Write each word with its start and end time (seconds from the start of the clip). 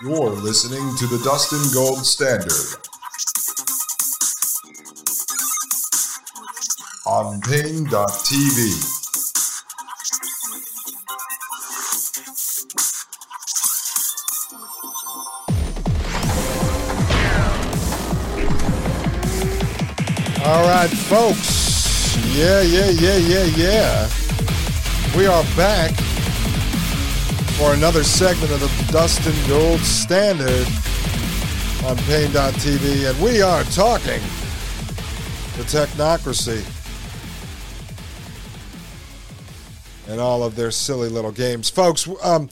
You're 0.00 0.30
listening 0.30 0.94
to 0.98 1.06
the 1.08 1.20
Dustin 1.24 1.58
Gold 1.74 2.06
Standard 2.06 2.52
on 7.04 7.40
Paine.tv. 7.40 7.88
All 20.46 20.62
right, 20.68 20.88
folks. 21.08 22.16
Yeah, 22.36 22.60
yeah, 22.62 22.90
yeah, 22.90 23.16
yeah, 23.16 23.44
yeah. 23.56 24.08
We 25.16 25.26
are 25.26 25.42
back 25.56 26.07
for 27.58 27.74
another 27.74 28.04
segment 28.04 28.52
of 28.52 28.60
the 28.60 28.92
Dustin 28.92 29.34
Gold 29.48 29.80
Standard 29.80 30.64
on 31.86 31.96
Paine.tv, 32.06 33.10
and 33.10 33.20
we 33.20 33.42
are 33.42 33.64
talking 33.64 34.20
the 35.56 35.64
technocracy 35.64 36.64
and 40.08 40.20
all 40.20 40.44
of 40.44 40.54
their 40.54 40.70
silly 40.70 41.08
little 41.08 41.32
games. 41.32 41.68
Folks, 41.68 42.08
um, 42.22 42.48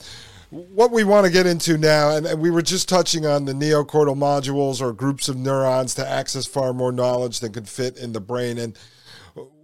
what 0.49 0.91
we 0.91 1.05
want 1.05 1.25
to 1.25 1.31
get 1.31 1.45
into 1.45 1.77
now, 1.77 2.09
and, 2.09 2.25
and 2.25 2.41
we 2.41 2.51
were 2.51 2.61
just 2.61 2.89
touching 2.89 3.25
on 3.25 3.45
the 3.45 3.53
neocortical 3.53 4.17
modules 4.17 4.81
or 4.81 4.91
groups 4.91 5.29
of 5.29 5.37
neurons 5.37 5.93
to 5.93 6.05
access 6.05 6.45
far 6.45 6.73
more 6.73 6.91
knowledge 6.91 7.39
than 7.39 7.53
could 7.53 7.69
fit 7.69 7.95
in 7.95 8.11
the 8.11 8.19
brain. 8.19 8.57
And 8.57 8.77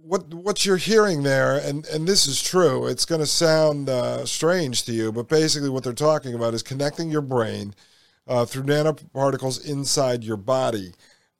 what 0.06 0.32
what 0.34 0.66
you're 0.66 0.76
hearing 0.76 1.22
there, 1.22 1.56
and, 1.56 1.86
and 1.86 2.06
this 2.06 2.26
is 2.26 2.42
true, 2.42 2.86
it's 2.86 3.04
going 3.04 3.20
to 3.20 3.26
sound 3.26 3.88
uh, 3.88 4.26
strange 4.26 4.84
to 4.84 4.92
you, 4.92 5.10
but 5.10 5.28
basically 5.28 5.70
what 5.70 5.82
they're 5.84 5.92
talking 5.92 6.34
about 6.34 6.54
is 6.54 6.62
connecting 6.62 7.10
your 7.10 7.22
brain 7.22 7.74
uh, 8.26 8.44
through 8.44 8.64
nanoparticles 8.64 9.64
inside 9.66 10.24
your 10.24 10.36
body 10.36 10.92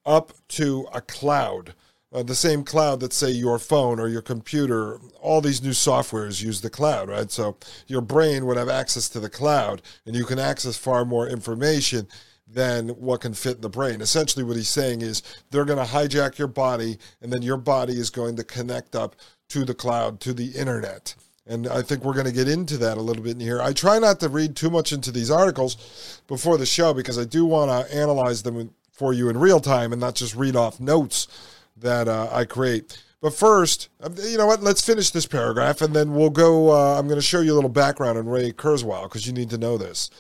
up 0.06 0.32
to 0.48 0.86
a 0.92 1.00
cloud 1.00 1.74
uh, 2.14 2.22
the 2.22 2.34
same 2.34 2.62
cloud 2.62 3.00
that 3.00 3.12
say 3.12 3.30
your 3.30 3.58
phone 3.58 3.98
or 3.98 4.06
your 4.06 4.22
computer 4.22 4.98
all 5.20 5.40
these 5.40 5.62
new 5.62 5.70
softwares 5.70 6.42
use 6.42 6.60
the 6.60 6.70
cloud 6.70 7.08
right? 7.08 7.30
So 7.30 7.56
your 7.86 8.00
brain 8.00 8.46
would 8.46 8.56
have 8.56 8.68
access 8.68 9.08
to 9.10 9.20
the 9.20 9.28
cloud 9.28 9.82
and 10.06 10.14
you 10.14 10.24
can 10.24 10.38
access 10.38 10.76
far 10.76 11.04
more 11.04 11.28
information 11.28 12.06
than 12.46 12.88
what 12.90 13.22
can 13.22 13.34
fit 13.34 13.56
in 13.56 13.62
the 13.62 13.68
brain 13.68 14.00
essentially 14.00 14.44
what 14.44 14.56
he's 14.56 14.68
saying 14.68 15.00
is 15.00 15.22
they're 15.50 15.64
going 15.64 15.78
to 15.78 15.92
hijack 15.92 16.36
your 16.36 16.48
body 16.48 16.98
and 17.22 17.32
then 17.32 17.42
your 17.42 17.56
body 17.56 17.94
is 17.94 18.10
going 18.10 18.36
to 18.36 18.44
connect 18.44 18.94
up 18.94 19.16
to 19.48 19.64
the 19.64 19.74
cloud 19.74 20.20
to 20.20 20.34
the 20.34 20.50
internet 20.50 21.14
and 21.46 21.68
I 21.68 21.82
think 21.82 22.04
we're 22.04 22.14
going 22.14 22.26
to 22.26 22.32
get 22.32 22.48
into 22.48 22.78
that 22.78 22.96
a 22.96 23.02
little 23.02 23.22
bit 23.22 23.32
in 23.34 23.40
here. 23.40 23.60
I 23.60 23.74
try 23.74 23.98
not 23.98 24.18
to 24.20 24.30
read 24.30 24.56
too 24.56 24.70
much 24.70 24.92
into 24.92 25.12
these 25.12 25.30
articles 25.30 26.22
before 26.26 26.56
the 26.56 26.64
show 26.64 26.94
because 26.94 27.18
I 27.18 27.24
do 27.24 27.44
want 27.44 27.70
to 27.70 27.94
analyze 27.94 28.42
them 28.42 28.70
for 28.92 29.12
you 29.12 29.28
in 29.28 29.36
real 29.36 29.60
time 29.60 29.92
and 29.92 30.00
not 30.00 30.14
just 30.14 30.34
read 30.34 30.56
off 30.56 30.80
notes 30.80 31.28
that 31.76 32.08
uh, 32.08 32.28
I 32.32 32.44
create. 32.44 33.02
But 33.20 33.34
first, 33.34 33.88
um, 34.00 34.14
you 34.18 34.38
know 34.38 34.46
what? 34.46 34.62
Let's 34.62 34.84
finish 34.84 35.10
this 35.10 35.27
paragraph 35.27 35.83
and 35.83 35.94
then 35.94 36.14
we'll 36.14 36.30
go. 36.30 36.70
Uh, 36.70 36.98
I'm 36.98 37.08
going 37.08 37.20
to 37.20 37.27
show 37.27 37.40
you 37.40 37.52
a 37.52 37.56
little 37.56 37.70
background 37.70 38.16
on 38.16 38.27
Ray 38.27 38.52
Kurzweil 38.52 39.04
because 39.04 39.27
you 39.27 39.33
need 39.33 39.50
to 39.50 39.58
know 39.58 39.77
this. 39.77 40.10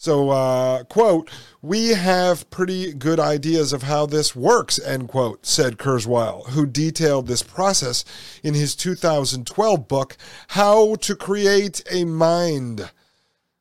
So, 0.00 0.30
uh, 0.30 0.84
quote, 0.84 1.28
we 1.60 1.88
have 1.88 2.48
pretty 2.50 2.92
good 2.92 3.18
ideas 3.18 3.72
of 3.72 3.82
how 3.82 4.06
this 4.06 4.36
works, 4.36 4.78
end 4.78 5.08
quote, 5.08 5.44
said 5.44 5.76
Kurzweil, 5.76 6.50
who 6.50 6.66
detailed 6.66 7.26
this 7.26 7.42
process 7.42 8.04
in 8.44 8.54
his 8.54 8.76
2012 8.76 9.88
book, 9.88 10.16
How 10.50 10.94
to 10.94 11.16
Create 11.16 11.82
a 11.90 12.04
Mind. 12.04 12.92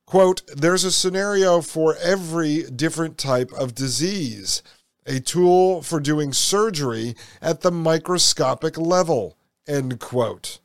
Quote, 0.05 0.43
there's 0.55 0.83
a 0.83 0.91
scenario 0.91 1.59
for 1.61 1.95
every 1.97 2.61
different 2.63 3.17
type 3.17 3.51
of 3.53 3.73
disease 3.73 4.61
a 5.07 5.19
tool 5.19 5.81
for 5.81 5.99
doing 5.99 6.33
surgery 6.33 7.15
at 7.41 7.61
the 7.61 7.71
microscopic 7.71 8.77
level, 8.77 9.37
end 9.65 9.99
quote. 9.99 10.59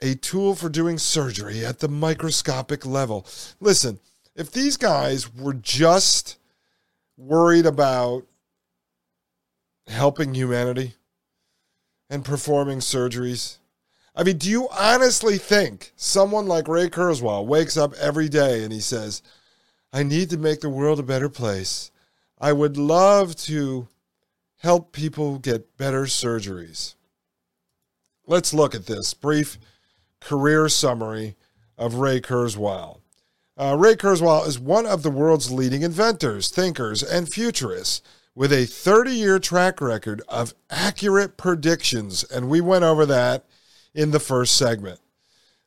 A 0.00 0.14
tool 0.14 0.54
for 0.54 0.68
doing 0.68 0.98
surgery 0.98 1.64
at 1.64 1.80
the 1.80 1.88
microscopic 1.88 2.86
level. 2.86 3.26
Listen, 3.60 3.98
if 4.36 4.50
these 4.50 4.76
guys 4.76 5.34
were 5.34 5.54
just 5.54 6.38
worried 7.16 7.66
about 7.66 8.24
helping 9.88 10.34
humanity 10.34 10.94
and 12.08 12.24
performing 12.24 12.78
surgeries, 12.78 13.58
I 14.14 14.22
mean, 14.22 14.38
do 14.38 14.48
you 14.48 14.68
honestly 14.70 15.38
think 15.38 15.92
someone 15.96 16.46
like 16.46 16.68
Ray 16.68 16.88
Kurzweil 16.88 17.46
wakes 17.46 17.76
up 17.76 17.94
every 17.94 18.28
day 18.28 18.62
and 18.62 18.72
he 18.72 18.80
says, 18.80 19.22
I 19.92 20.02
need 20.02 20.30
to 20.30 20.36
make 20.36 20.60
the 20.60 20.68
world 20.68 20.98
a 20.98 21.04
better 21.04 21.28
place. 21.28 21.90
I 22.40 22.52
would 22.52 22.76
love 22.76 23.34
to 23.36 23.88
help 24.58 24.92
people 24.92 25.38
get 25.38 25.76
better 25.76 26.02
surgeries. 26.02 26.94
Let's 28.26 28.52
look 28.52 28.74
at 28.74 28.86
this 28.86 29.14
brief 29.14 29.58
career 30.20 30.68
summary 30.68 31.36
of 31.76 31.94
Ray 31.94 32.20
Kurzweil. 32.20 33.00
Uh, 33.56 33.76
Ray 33.78 33.96
Kurzweil 33.96 34.46
is 34.46 34.58
one 34.58 34.86
of 34.86 35.02
the 35.02 35.10
world's 35.10 35.50
leading 35.50 35.82
inventors, 35.82 36.48
thinkers, 36.48 37.02
and 37.02 37.28
futurists 37.28 38.02
with 38.34 38.52
a 38.52 38.66
30 38.66 39.10
year 39.10 39.38
track 39.40 39.80
record 39.80 40.22
of 40.28 40.54
accurate 40.70 41.36
predictions. 41.36 42.22
And 42.24 42.48
we 42.48 42.60
went 42.60 42.84
over 42.84 43.04
that 43.06 43.44
in 43.94 44.12
the 44.12 44.20
first 44.20 44.54
segment. 44.54 45.00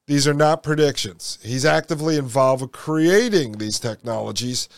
These 0.08 0.28
are 0.28 0.34
not 0.34 0.64
predictions. 0.64 1.38
He's 1.42 1.66
actively 1.66 2.18
involved 2.18 2.62
with 2.62 2.72
creating 2.72 3.54
these 3.54 3.80
technologies. 3.80 4.70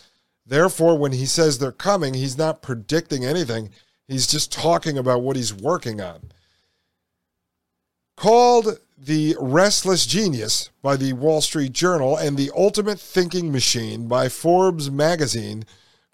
Therefore, 0.46 0.98
when 0.98 1.12
he 1.12 1.26
says 1.26 1.60
they're 1.60 1.72
coming, 1.72 2.14
he's 2.14 2.38
not 2.38 2.62
predicting 2.62 3.24
anything. 3.24 3.70
He's 4.08 4.28
just 4.28 4.52
talking 4.52 4.98
about 4.98 5.22
what 5.22 5.36
he's 5.36 5.54
working 5.54 6.02
on. 6.02 6.32
Called 8.18 8.80
the 9.06 9.36
Restless 9.38 10.06
Genius 10.06 10.70
by 10.82 10.96
the 10.96 11.12
Wall 11.12 11.42
Street 11.42 11.74
Journal 11.74 12.16
and 12.16 12.38
the 12.38 12.52
Ultimate 12.56 13.00
Thinking 13.00 13.52
Machine 13.52 14.08
by 14.08 14.30
Forbes 14.30 14.90
magazine, 14.90 15.66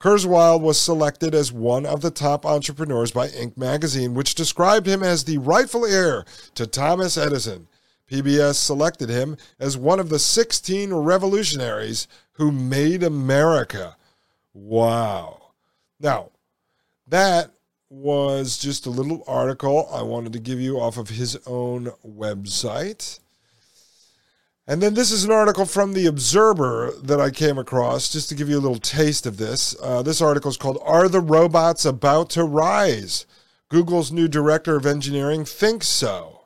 Kurzweil 0.01 0.59
was 0.59 0.79
selected 0.79 1.35
as 1.35 1.51
one 1.51 1.85
of 1.85 2.01
the 2.01 2.09
top 2.09 2.47
entrepreneurs 2.47 3.11
by 3.11 3.28
Inc. 3.28 3.55
magazine, 3.55 4.16
which 4.16 4.33
described 4.33 4.88
him 4.88 5.03
as 5.03 5.23
the 5.23 5.38
rightful 5.38 5.85
heir 5.85 6.25
to 6.55 6.66
Thomas 6.66 7.16
Edison. 7.16 7.67
PBS 8.09 8.55
selected 8.55 9.09
him 9.09 9.38
as 9.59 9.78
one 9.78 9.99
of 9.99 10.09
the 10.09 10.17
16 10.17 10.91
revolutionaries 10.91 12.07
who 12.33 12.51
made 12.51 13.03
America. 13.03 13.97
Wow. 14.53 15.51
Now, 15.99 16.31
that 17.07 17.51
was 17.89 18.57
just 18.57 18.85
a 18.85 18.91
little 18.91 19.23
article 19.27 19.89
I 19.91 20.03
wanted 20.03 20.33
to 20.33 20.39
give 20.39 20.59
you 20.61 20.79
off 20.79 20.97
of 20.97 21.09
his 21.09 21.38
own 21.47 21.91
website. 22.05 23.19
And 24.67 24.83
then 24.83 24.94
this 24.94 25.11
is 25.11 25.23
an 25.23 25.31
article 25.31 25.66
from 25.66 25.94
The 25.94 26.05
Observer 26.05 26.93
that 27.02 27.19
I 27.19 27.31
came 27.31 27.58
across 27.58 28.11
just 28.11 28.29
to 28.29 28.35
give 28.35 28.47
you 28.47 28.59
a 28.59 28.61
little 28.61 28.78
taste 28.78 29.25
of 29.25 29.37
this. 29.37 29.75
Uh, 29.81 30.03
this 30.03 30.22
article 30.22 30.52
is 30.52 30.58
called 30.58 30.78
Are 30.84 31.09
the 31.09 31.19
Robots 31.19 31.85
About 31.85 32.29
to 32.31 32.43
Rise? 32.43 33.25
Google's 33.69 34.11
new 34.11 34.28
director 34.28 34.75
of 34.75 34.85
engineering 34.85 35.43
thinks 35.43 35.87
so. 35.87 36.46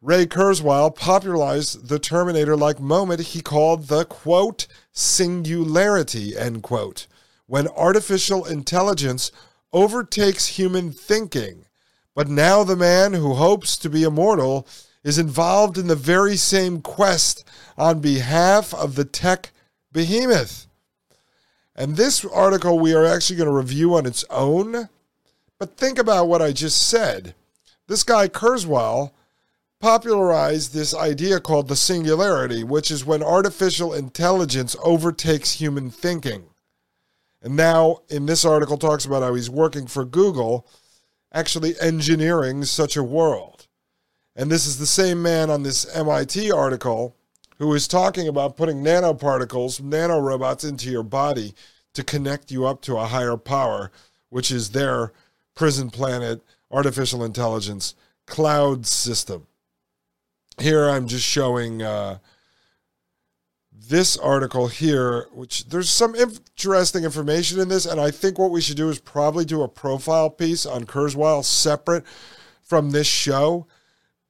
Ray 0.00 0.24
Kurzweil 0.24 0.96
popularized 0.96 1.88
the 1.88 1.98
Terminator 1.98 2.56
like 2.56 2.80
moment 2.80 3.20
he 3.20 3.42
called 3.42 3.88
the 3.88 4.06
quote, 4.06 4.66
singularity, 4.92 6.34
end 6.34 6.62
quote, 6.62 7.06
when 7.46 7.68
artificial 7.68 8.46
intelligence 8.46 9.30
overtakes 9.72 10.58
human 10.58 10.92
thinking. 10.92 11.64
But 12.14 12.28
now 12.28 12.64
the 12.64 12.76
man 12.76 13.14
who 13.14 13.34
hopes 13.34 13.76
to 13.78 13.88
be 13.88 14.02
immortal 14.02 14.66
is 15.02 15.18
involved 15.18 15.78
in 15.78 15.86
the 15.86 15.96
very 15.96 16.36
same 16.36 16.82
quest 16.82 17.44
on 17.78 18.00
behalf 18.00 18.74
of 18.74 18.94
the 18.94 19.04
tech 19.04 19.52
behemoth. 19.92 20.66
And 21.74 21.96
this 21.96 22.24
article 22.24 22.78
we 22.78 22.92
are 22.92 23.06
actually 23.06 23.36
going 23.36 23.48
to 23.48 23.54
review 23.54 23.94
on 23.94 24.06
its 24.06 24.24
own. 24.28 24.88
But 25.58 25.76
think 25.76 25.98
about 25.98 26.28
what 26.28 26.42
I 26.42 26.52
just 26.52 26.86
said. 26.88 27.34
This 27.86 28.02
guy, 28.02 28.28
Kurzweil, 28.28 29.12
popularized 29.80 30.74
this 30.74 30.94
idea 30.94 31.40
called 31.40 31.68
the 31.68 31.76
singularity, 31.76 32.62
which 32.62 32.90
is 32.90 33.04
when 33.04 33.22
artificial 33.22 33.94
intelligence 33.94 34.76
overtakes 34.84 35.52
human 35.52 35.90
thinking. 35.90 36.49
And 37.42 37.56
now, 37.56 38.00
in 38.08 38.26
this 38.26 38.44
article, 38.44 38.76
talks 38.76 39.04
about 39.04 39.22
how 39.22 39.34
he's 39.34 39.48
working 39.48 39.86
for 39.86 40.04
Google, 40.04 40.66
actually 41.32 41.74
engineering 41.80 42.64
such 42.64 42.96
a 42.96 43.02
world. 43.02 43.66
And 44.36 44.50
this 44.50 44.66
is 44.66 44.78
the 44.78 44.86
same 44.86 45.22
man 45.22 45.50
on 45.50 45.62
this 45.62 45.86
MIT 45.94 46.50
article 46.52 47.16
who 47.58 47.74
is 47.74 47.88
talking 47.88 48.28
about 48.28 48.56
putting 48.56 48.82
nanoparticles, 48.82 49.80
nanorobots 49.80 50.68
into 50.68 50.90
your 50.90 51.02
body 51.02 51.54
to 51.94 52.02
connect 52.02 52.50
you 52.50 52.66
up 52.66 52.80
to 52.82 52.96
a 52.96 53.06
higher 53.06 53.36
power, 53.36 53.90
which 54.28 54.50
is 54.50 54.70
their 54.70 55.12
prison 55.54 55.90
planet 55.90 56.42
artificial 56.70 57.24
intelligence 57.24 57.94
cloud 58.26 58.86
system. 58.86 59.46
Here 60.58 60.88
I'm 60.88 61.06
just 61.06 61.26
showing 61.26 61.82
uh, 61.82 62.18
this 63.90 64.16
article 64.16 64.68
here, 64.68 65.26
which 65.32 65.66
there's 65.66 65.90
some 65.90 66.14
interesting 66.14 67.04
information 67.04 67.60
in 67.60 67.68
this, 67.68 67.84
and 67.84 68.00
I 68.00 68.12
think 68.12 68.38
what 68.38 68.52
we 68.52 68.60
should 68.60 68.76
do 68.76 68.88
is 68.88 69.00
probably 69.00 69.44
do 69.44 69.62
a 69.62 69.68
profile 69.68 70.30
piece 70.30 70.64
on 70.64 70.86
Kurzweil 70.86 71.44
separate 71.44 72.04
from 72.62 72.92
this 72.92 73.08
show. 73.08 73.66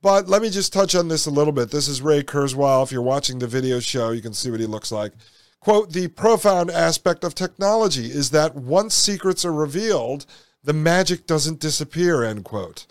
But 0.02 0.28
let 0.28 0.40
me 0.40 0.48
just 0.48 0.72
touch 0.72 0.94
on 0.94 1.08
this 1.08 1.26
a 1.26 1.30
little 1.30 1.52
bit. 1.52 1.70
This 1.70 1.88
is 1.88 2.00
Ray 2.00 2.22
Kurzweil. 2.22 2.82
If 2.82 2.90
you're 2.90 3.02
watching 3.02 3.38
the 3.38 3.46
video 3.46 3.80
show, 3.80 4.10
you 4.10 4.22
can 4.22 4.32
see 4.32 4.50
what 4.50 4.60
he 4.60 4.66
looks 4.66 4.90
like. 4.90 5.12
Quote, 5.60 5.92
the 5.92 6.08
profound 6.08 6.70
aspect 6.70 7.22
of 7.22 7.34
technology 7.34 8.06
is 8.06 8.30
that 8.30 8.56
once 8.56 8.94
secrets 8.94 9.44
are 9.44 9.52
revealed, 9.52 10.24
the 10.64 10.72
magic 10.72 11.26
doesn't 11.26 11.60
disappear, 11.60 12.24
end 12.24 12.44
quote. 12.44 12.86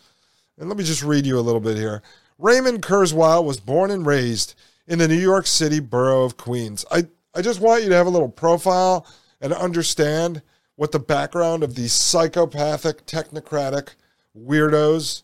And 0.60 0.70
let 0.70 0.78
me 0.78 0.84
just 0.84 1.02
read 1.02 1.26
you 1.26 1.40
a 1.40 1.42
little 1.42 1.62
bit 1.62 1.78
here. 1.78 2.04
Raymond 2.38 2.84
Kurzweil 2.84 3.44
was 3.44 3.60
born 3.60 3.90
and 3.90 4.06
raised 4.06 4.54
in 4.90 4.98
the 4.98 5.08
New 5.08 5.20
York 5.20 5.46
City 5.46 5.80
borough 5.80 6.24
of 6.24 6.36
Queens. 6.36 6.84
I, 6.92 7.06
I 7.36 7.42
just 7.44 7.62
want 7.62 7.84
you 7.84 7.90
to 7.90 7.96
have 7.96 8.08
a 8.08 8.10
little 8.10 8.28
profile 8.28 9.06
and 9.40 9.54
understand 9.54 10.42
what 10.76 10.92
the 10.92 11.00
background 11.00 11.64
of 11.64 11.76
these 11.76 11.94
psychopathic, 11.94 13.06
technocratic 13.06 13.90
weirdos 14.36 15.22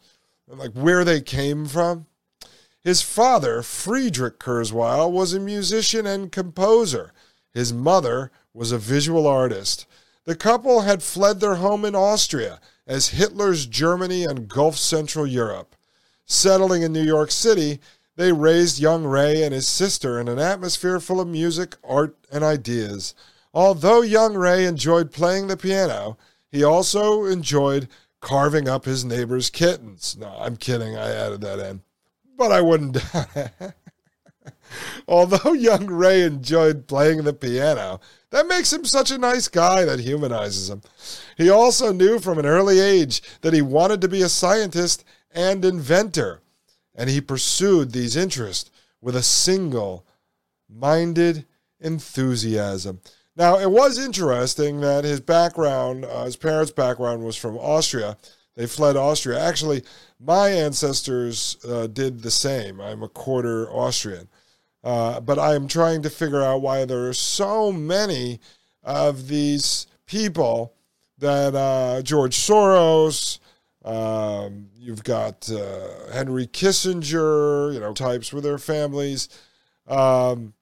and 0.47 0.59
like 0.59 0.73
where 0.73 1.03
they 1.03 1.19
came 1.19 1.65
from. 1.65 2.05
His 2.79 3.01
father, 3.01 3.63
Friedrich 3.63 4.37
Kurzweil, 4.37 5.11
was 5.11 5.33
a 5.33 5.39
musician 5.39 6.05
and 6.05 6.31
composer. 6.31 7.11
His 7.51 7.73
mother 7.73 8.31
was 8.53 8.71
a 8.71 8.77
visual 8.77 9.25
artist. 9.25 9.87
The 10.25 10.35
couple 10.35 10.81
had 10.81 11.01
fled 11.01 11.39
their 11.39 11.55
home 11.55 11.83
in 11.85 11.95
Austria 11.95 12.59
as 12.85 13.09
Hitler's 13.09 13.65
Germany 13.65 14.23
engulfed 14.23 14.77
Central 14.77 15.25
Europe. 15.25 15.75
Settling 16.27 16.83
in 16.83 16.93
New 16.93 17.03
York 17.03 17.31
City, 17.31 17.79
they 18.15 18.31
raised 18.31 18.79
young 18.79 19.05
Ray 19.05 19.43
and 19.43 19.53
his 19.53 19.67
sister 19.67 20.19
in 20.19 20.27
an 20.27 20.39
atmosphere 20.39 20.99
full 20.99 21.19
of 21.19 21.27
music, 21.27 21.75
art, 21.83 22.15
and 22.31 22.43
ideas. 22.43 23.13
Although 23.53 24.01
young 24.01 24.35
Ray 24.35 24.65
enjoyed 24.65 25.11
playing 25.11 25.47
the 25.47 25.57
piano, 25.57 26.17
he 26.51 26.63
also 26.63 27.25
enjoyed 27.25 27.87
carving 28.21 28.67
up 28.67 28.85
his 28.85 29.05
neighbor's 29.05 29.49
kittens. 29.49 30.17
No, 30.17 30.35
I'm 30.39 30.57
kidding. 30.57 30.97
I 30.97 31.11
added 31.11 31.41
that 31.41 31.59
in. 31.59 31.81
But 32.37 32.51
I 32.51 32.61
wouldn't. 32.61 32.97
Although 35.07 35.53
young 35.53 35.87
Ray 35.87 36.23
enjoyed 36.23 36.87
playing 36.87 37.23
the 37.23 37.33
piano, 37.33 37.99
that 38.31 38.47
makes 38.47 38.73
him 38.73 38.83
such 38.83 39.11
a 39.11 39.17
nice 39.17 39.47
guy 39.47 39.85
that 39.85 39.99
humanizes 39.99 40.69
him. 40.69 40.81
He 41.37 41.49
also 41.49 41.93
knew 41.93 42.19
from 42.19 42.39
an 42.39 42.45
early 42.45 42.79
age 42.79 43.21
that 43.41 43.53
he 43.53 43.61
wanted 43.61 44.01
to 44.01 44.07
be 44.07 44.21
a 44.21 44.29
scientist 44.29 45.05
and 45.31 45.63
inventor, 45.63 46.41
and 46.95 47.09
he 47.09 47.21
pursued 47.21 47.91
these 47.91 48.15
interests 48.15 48.71
with 49.01 49.15
a 49.15 49.23
single 49.23 50.05
minded 50.69 51.45
enthusiasm. 51.79 53.01
Now, 53.35 53.59
it 53.59 53.69
was 53.69 53.99
interesting 53.99 54.79
that 54.79 55.03
his 55.03 55.19
background, 55.19 56.05
uh, 56.05 56.23
his 56.23 56.37
parents' 56.37 56.71
background 56.71 57.23
was 57.23 57.35
from 57.35 57.57
Austria. 57.57 58.17
They 58.55 58.65
fled 58.65 58.95
Austria. 58.95 59.39
Actually, 59.39 59.83
my 60.19 60.49
ancestors 60.49 61.57
uh, 61.67 61.87
did 61.87 62.21
the 62.21 62.31
same. 62.31 62.79
I'm 62.79 63.03
a 63.03 63.09
quarter 63.09 63.69
Austrian. 63.69 64.29
Uh, 64.83 65.19
but 65.19 65.37
I'm 65.37 65.67
trying 65.67 66.03
to 66.03 66.09
figure 66.09 66.41
out 66.41 66.61
why 66.61 66.85
there 66.85 67.09
are 67.09 67.13
so 67.13 67.71
many 67.71 68.39
of 68.83 69.27
these 69.27 69.87
people 70.05 70.73
that 71.17 71.55
uh, 71.55 72.01
George 72.03 72.37
Soros, 72.37 73.39
um, 73.85 74.69
you've 74.75 75.03
got 75.03 75.49
uh, 75.51 76.11
Henry 76.11 76.47
Kissinger, 76.47 77.71
you 77.71 77.79
know, 77.79 77.93
types 77.93 78.33
with 78.33 78.43
their 78.43 78.57
families. 78.57 79.29
Um, 79.87 80.53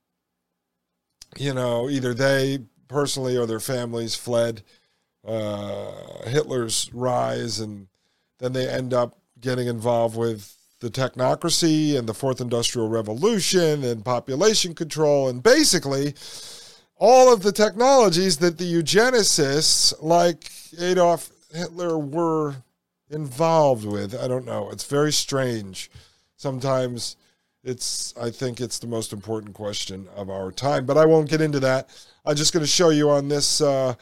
you 1.38 1.54
know, 1.54 1.90
either 1.90 2.14
they 2.14 2.60
personally 2.90 3.38
or 3.38 3.46
their 3.46 3.62
families 3.62 4.14
fled 4.14 4.62
uh, 5.26 6.28
Hitler's 6.28 6.94
rise, 6.94 7.62
and 7.62 7.88
then 8.40 8.52
they 8.52 8.68
end 8.68 8.94
up 8.94 9.18
getting 9.40 9.68
involved 9.68 10.18
with 10.18 10.58
the 10.82 10.90
technocracy 10.90 11.98
and 11.98 12.10
the 12.10 12.14
fourth 12.14 12.42
industrial 12.42 12.90
revolution 12.90 13.86
and 13.86 14.04
population 14.04 14.76
control, 14.76 15.30
and 15.30 15.42
basically 15.42 16.14
all 16.98 17.32
of 17.32 17.42
the 17.42 17.54
technologies 17.54 18.38
that 18.38 18.58
the 18.58 18.66
eugenicists 18.66 19.94
like 20.02 20.52
Adolf 20.78 21.32
Hitler 21.54 21.98
were 21.98 22.56
involved 23.14 23.86
with. 23.86 24.16
I 24.16 24.28
don't 24.28 24.46
know. 24.46 24.70
It's 24.72 24.86
very 24.86 25.12
strange. 25.12 25.90
Sometimes 26.36 27.16
it's, 27.64 28.14
I 28.18 28.30
think 28.30 28.60
it's 28.60 28.80
the 28.80 28.88
most 28.88 29.14
important 29.14 29.54
question 29.54 30.08
of 30.16 30.30
our 30.30 30.52
time, 30.52 30.86
but 30.86 30.98
I 30.98 31.06
won't 31.06 31.30
get 31.30 31.42
into 31.42 31.60
that. 31.62 31.90
I'm 32.26 32.36
just 32.36 32.54
going 32.54 32.64
to 32.64 32.68
show 32.68 32.90
you 32.90 33.10
on 33.10 33.30
this 33.30 33.62
uh, 33.62 33.96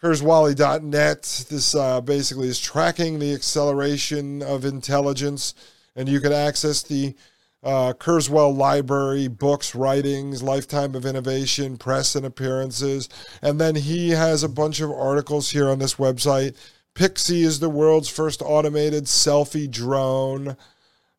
Kurzweil.net. 0.00 1.46
This 1.48 1.74
uh, 1.74 2.00
basically 2.00 2.48
is 2.48 2.60
tracking 2.60 3.18
the 3.18 3.34
acceleration 3.34 4.42
of 4.42 4.64
intelligence, 4.64 5.54
and 5.96 6.08
you 6.08 6.20
can 6.20 6.32
access 6.32 6.82
the 6.82 7.14
uh, 7.62 7.92
Kurzweil 7.92 8.56
Library, 8.56 9.28
books, 9.28 9.74
writings, 9.74 10.42
lifetime 10.42 10.94
of 10.94 11.06
innovation, 11.06 11.76
press 11.76 12.16
and 12.16 12.26
appearances. 12.26 13.08
And 13.40 13.60
then 13.60 13.76
he 13.76 14.10
has 14.10 14.42
a 14.42 14.48
bunch 14.48 14.80
of 14.80 14.90
articles 14.90 15.50
here 15.50 15.68
on 15.68 15.78
this 15.78 15.94
website 15.94 16.56
Pixie 16.94 17.42
is 17.42 17.60
the 17.60 17.70
world's 17.70 18.08
first 18.08 18.42
automated 18.42 19.04
selfie 19.04 19.70
drone. 19.70 20.56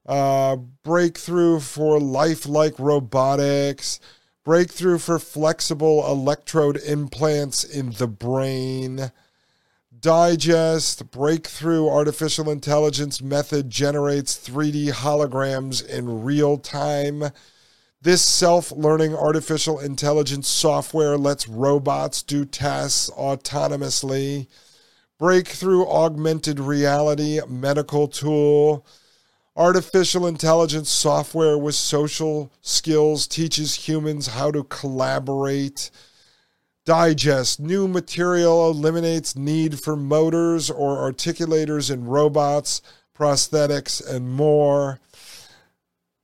Uh, 0.06 0.58
breakthrough 0.84 1.60
for 1.60 2.00
lifelike 2.00 2.78
robotics. 2.78 4.00
Breakthrough 4.44 4.98
for 4.98 5.20
flexible 5.20 6.06
electrode 6.06 6.78
implants 6.78 7.64
in 7.64 7.92
the 7.92 8.08
brain. 8.08 9.12
Digest 9.98 11.12
breakthrough 11.12 11.88
artificial 11.88 12.50
intelligence 12.50 13.22
method 13.22 13.70
generates 13.70 14.38
3D 14.38 14.92
holograms 14.92 15.88
in 15.88 16.24
real 16.24 16.58
time. 16.58 17.32
This 18.02 18.22
self 18.22 18.70
learning 18.74 19.16
artificial 19.16 19.80
intelligence 19.80 20.50
software 20.50 21.18
lets 21.18 21.48
robots 21.48 22.22
do 22.22 22.44
tasks 22.44 23.10
autonomously. 23.18 24.48
Breakthrough 25.24 25.88
augmented 25.88 26.60
reality 26.60 27.40
medical 27.48 28.10
tool. 28.10 28.86
Artificial 29.56 30.28
intelligence 30.28 30.90
software 30.90 31.58
with 31.58 31.76
social 31.76 32.52
skills 32.60 33.26
teaches 33.26 33.88
humans 33.88 34.28
how 34.28 34.52
to 34.52 34.66
collaborate. 34.66 35.92
Digest 36.84 37.62
new 37.62 37.88
material 37.88 38.70
eliminates 38.70 39.34
need 39.34 39.80
for 39.80 39.96
motors 39.96 40.70
or 40.70 41.10
articulators 41.10 41.90
in 41.90 42.04
robots, 42.04 42.82
prosthetics, 43.18 44.06
and 44.06 44.30
more. 44.30 45.00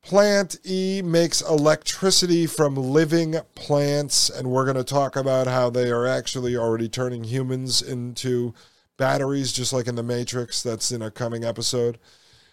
Plant 0.03 0.58
E 0.65 1.01
makes 1.01 1.39
electricity 1.39 2.46
from 2.48 2.75
living 2.75 3.38
plants, 3.56 4.29
and 4.29 4.50
we're 4.50 4.65
going 4.65 4.75
to 4.75 4.84
talk 4.84 5.15
about 5.15 5.48
how 5.48 5.70
they 5.70 5.89
are 5.89 6.06
actually 6.06 6.58
already 6.58 6.89
turning 6.89 7.24
humans 7.24 7.82
into 7.82 8.53
batteries, 9.00 9.51
just 9.51 9.74
like 9.74 9.88
in 9.88 9.96
the 9.96 10.03
Matrix. 10.03 10.62
That's 10.62 10.91
in 10.91 11.01
a 11.01 11.10
coming 11.10 11.44
episode. 11.44 11.98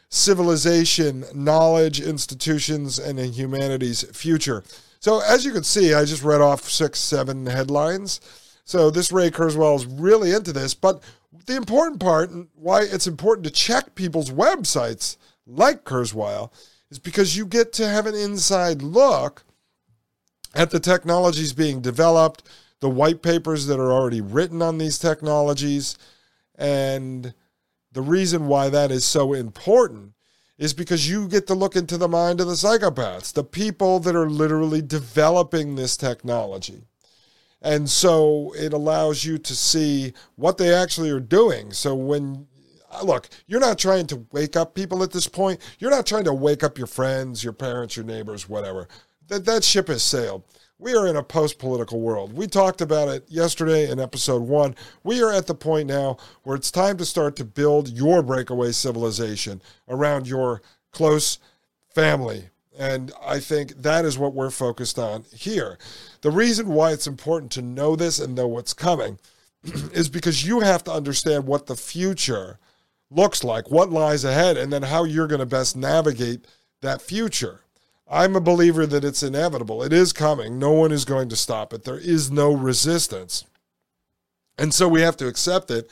Civilization, 0.09 1.27
knowledge, 1.35 2.01
institutions, 2.01 2.99
and 2.99 3.21
in 3.21 3.33
humanity's 3.33 4.03
future. 4.17 4.65
So, 5.01 5.21
as 5.21 5.45
you 5.45 5.53
can 5.53 5.65
see, 5.65 5.93
I 5.93 6.07
just 6.07 6.23
read 6.23 6.41
off 6.41 6.71
six, 6.71 6.99
seven 6.99 7.45
headlines. 7.45 8.21
So, 8.65 8.91
this 8.91 9.13
Ray 9.13 9.31
Kurzweil 9.31 9.77
is 9.77 9.85
really 9.85 10.33
into 10.33 10.53
this. 10.53 10.73
But 10.73 11.03
the 11.45 11.57
important 11.57 12.01
part, 12.01 12.31
and 12.31 12.49
why 12.55 12.83
it's 12.83 13.07
important 13.07 13.45
to 13.45 13.53
check 13.53 13.95
people's 13.95 14.31
websites 14.31 15.19
like 15.47 15.85
Kurzweil, 15.85 16.51
is 16.91 16.99
because 16.99 17.37
you 17.37 17.45
get 17.45 17.73
to 17.75 17.87
have 17.87 18.07
an 18.07 18.15
inside 18.15 18.81
look 18.81 19.43
at 20.55 20.71
the 20.71 20.81
technologies 20.81 21.53
being 21.53 21.81
developed, 21.81 22.45
the 22.81 22.89
white 22.89 23.23
papers 23.23 23.67
that 23.67 23.81
are 23.81 23.93
already 23.93 24.21
written 24.21 24.63
on 24.63 24.79
these 24.79 24.99
technologies, 24.99 25.99
and 26.59 27.35
the 27.93 28.03
reason 28.03 28.47
why 28.47 28.69
that 28.69 28.91
is 28.91 29.05
so 29.05 29.33
important 29.33 30.13
is 30.59 30.73
because 30.73 31.09
you 31.09 31.29
get 31.29 31.47
to 31.47 31.55
look 31.55 31.77
into 31.77 31.99
the 31.99 32.09
mind 32.09 32.41
of 32.41 32.47
the 32.47 32.55
psychopaths, 32.55 33.33
the 33.33 33.45
people 33.45 34.01
that 34.01 34.17
are 34.17 34.29
literally 34.29 34.81
developing 34.81 35.75
this 35.75 35.97
technology. 35.97 36.83
And 37.61 37.89
so 37.89 38.55
it 38.57 38.73
allows 38.73 39.25
you 39.25 39.39
to 39.39 39.55
see 39.55 40.13
what 40.37 40.57
they 40.57 40.73
actually 40.75 41.11
are 41.11 41.21
doing. 41.21 41.73
So 41.73 41.95
when 41.95 42.47
look, 43.03 43.29
you're 43.47 43.61
not 43.61 43.79
trying 43.79 44.07
to 44.09 44.27
wake 44.33 44.57
up 44.57 44.75
people 44.75 45.03
at 45.03 45.13
this 45.13 45.29
point. 45.29 45.61
You're 45.79 45.91
not 45.91 46.07
trying 46.07 46.25
to 46.25 46.33
wake 46.33 46.63
up 46.63 46.79
your 46.79 46.87
friends, 46.87 47.43
your 47.43 47.53
parents, 47.53 47.97
your 47.97 48.07
neighbors, 48.07 48.49
whatever. 48.49 48.89
That 49.29 49.45
that 49.47 49.65
ship 49.65 49.89
has 49.89 50.03
sailed. 50.03 50.45
We 50.79 50.95
are 50.95 51.07
in 51.07 51.17
a 51.17 51.23
post 51.23 51.59
political 51.59 52.01
world. 52.01 52.35
We 52.35 52.47
talked 52.47 52.83
about 52.83 53.09
it 53.09 53.25
yesterday 53.29 53.91
in 53.91 53.99
episode 53.99 54.43
one. 54.43 54.75
We 55.03 55.23
are 55.23 55.33
at 55.33 55.47
the 55.47 55.55
point 55.55 55.89
now 55.89 56.19
where 56.43 56.55
it's 56.55 56.71
time 56.71 56.99
to 56.99 57.07
start 57.07 57.35
to 57.37 57.47
build 57.47 57.89
your 57.89 58.23
breakaway 58.23 58.73
civilization 58.73 59.63
around 59.89 60.29
your 60.29 60.61
close 60.93 61.39
family. 61.89 62.51
And 62.79 63.11
I 63.27 63.41
think 63.41 63.71
that 63.83 64.05
is 64.05 64.19
what 64.19 64.35
we're 64.35 64.51
focused 64.51 64.99
on 64.99 65.25
here. 65.33 65.79
The 66.21 66.31
reason 66.31 66.69
why 66.69 66.93
it's 66.93 67.07
important 67.07 67.53
to 67.53 67.63
know 67.63 67.97
this 67.97 68.19
and 68.19 68.35
know 68.35 68.47
what's 68.47 68.75
coming 68.75 69.19
is 69.65 70.11
because 70.11 70.47
you 70.47 70.61
have 70.61 70.85
to 70.85 70.93
understand 70.93 71.47
what 71.47 71.67
the 71.67 71.77
future 71.77 72.59
looks 73.11 73.43
like, 73.43 73.71
what 73.71 73.89
lies 73.89 74.25
ahead, 74.25 74.59
and 74.59 74.71
then 74.71 74.83
how 74.83 75.05
you're 75.05 75.27
going 75.27 75.39
to 75.39 75.47
best 75.47 75.75
navigate 75.75 76.47
that 76.83 77.01
future. 77.01 77.61
I'm 78.09 78.37
a 78.37 78.41
believer 78.41 78.87
that 78.87 79.05
it's 79.05 79.23
inevitable. 79.23 79.83
It 79.83 79.93
is 79.93 80.13
coming. 80.13 80.59
No 80.59 80.73
one 80.73 80.93
is 80.93 81.05
going 81.05 81.29
to 81.31 81.37
stop 81.37 81.73
it. 81.73 81.85
There 81.85 81.99
is 81.99 82.31
no 82.31 82.53
resistance. 82.53 83.45
And 84.57 84.73
so 84.73 84.89
we 84.89 85.01
have 85.01 85.17
to 85.19 85.27
accept 85.27 85.71
it. 85.71 85.91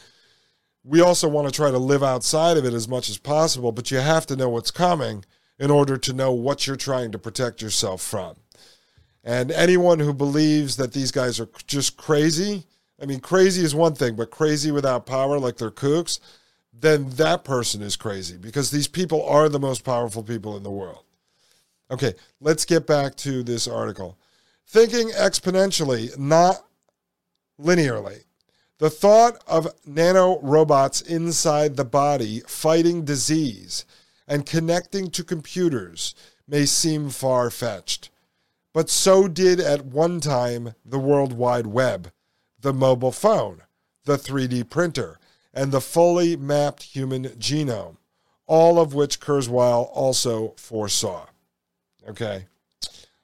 We 0.84 1.00
also 1.00 1.28
want 1.28 1.48
to 1.48 1.54
try 1.54 1.70
to 1.70 1.78
live 1.78 2.02
outside 2.02 2.56
of 2.56 2.64
it 2.64 2.74
as 2.74 2.86
much 2.86 3.08
as 3.08 3.18
possible, 3.18 3.72
but 3.72 3.90
you 3.90 3.98
have 3.98 4.26
to 4.26 4.36
know 4.36 4.48
what's 4.48 4.70
coming 4.70 5.24
in 5.58 5.70
order 5.70 5.96
to 5.96 6.12
know 6.12 6.32
what 6.32 6.66
you're 6.66 6.76
trying 6.76 7.10
to 7.12 7.18
protect 7.18 7.62
yourself 7.62 8.02
from. 8.02 8.36
And 9.24 9.50
anyone 9.50 9.98
who 9.98 10.12
believes 10.12 10.76
that 10.76 10.92
these 10.92 11.10
guys 11.10 11.40
are 11.40 11.48
just 11.66 11.96
crazy, 11.96 12.64
I 13.00 13.06
mean, 13.06 13.20
crazy 13.20 13.64
is 13.64 13.74
one 13.74 13.94
thing, 13.94 14.14
but 14.14 14.30
crazy 14.30 14.70
without 14.70 15.06
power, 15.06 15.38
like 15.38 15.56
they're 15.56 15.70
kooks, 15.70 16.20
then 16.72 17.08
that 17.10 17.44
person 17.44 17.80
is 17.82 17.96
crazy 17.96 18.36
because 18.36 18.70
these 18.70 18.88
people 18.88 19.24
are 19.26 19.48
the 19.48 19.58
most 19.58 19.84
powerful 19.84 20.22
people 20.22 20.56
in 20.56 20.62
the 20.62 20.70
world. 20.70 21.04
Okay, 21.94 22.14
let's 22.40 22.64
get 22.64 22.88
back 22.88 23.14
to 23.14 23.44
this 23.44 23.68
article. 23.68 24.18
Thinking 24.66 25.10
exponentially, 25.10 26.18
not 26.18 26.66
linearly. 27.56 28.24
The 28.78 28.90
thought 28.90 29.40
of 29.46 29.72
nano 29.86 30.40
robots 30.40 31.00
inside 31.00 31.76
the 31.76 31.84
body 31.84 32.40
fighting 32.48 33.04
disease 33.04 33.84
and 34.26 34.44
connecting 34.44 35.08
to 35.10 35.22
computers 35.22 36.16
may 36.48 36.66
seem 36.66 37.10
far 37.10 37.48
fetched, 37.48 38.10
but 38.72 38.90
so 38.90 39.28
did 39.28 39.60
at 39.60 39.86
one 39.86 40.18
time 40.18 40.74
the 40.84 40.98
World 40.98 41.32
Wide 41.32 41.68
Web, 41.68 42.10
the 42.60 42.74
mobile 42.74 43.12
phone, 43.12 43.62
the 44.04 44.16
3D 44.16 44.68
printer, 44.68 45.20
and 45.52 45.70
the 45.70 45.80
fully 45.80 46.34
mapped 46.34 46.82
human 46.82 47.26
genome, 47.38 47.98
all 48.48 48.80
of 48.80 48.94
which 48.94 49.20
Kurzweil 49.20 49.88
also 49.92 50.54
foresaw. 50.56 51.26
Okay. 52.08 52.46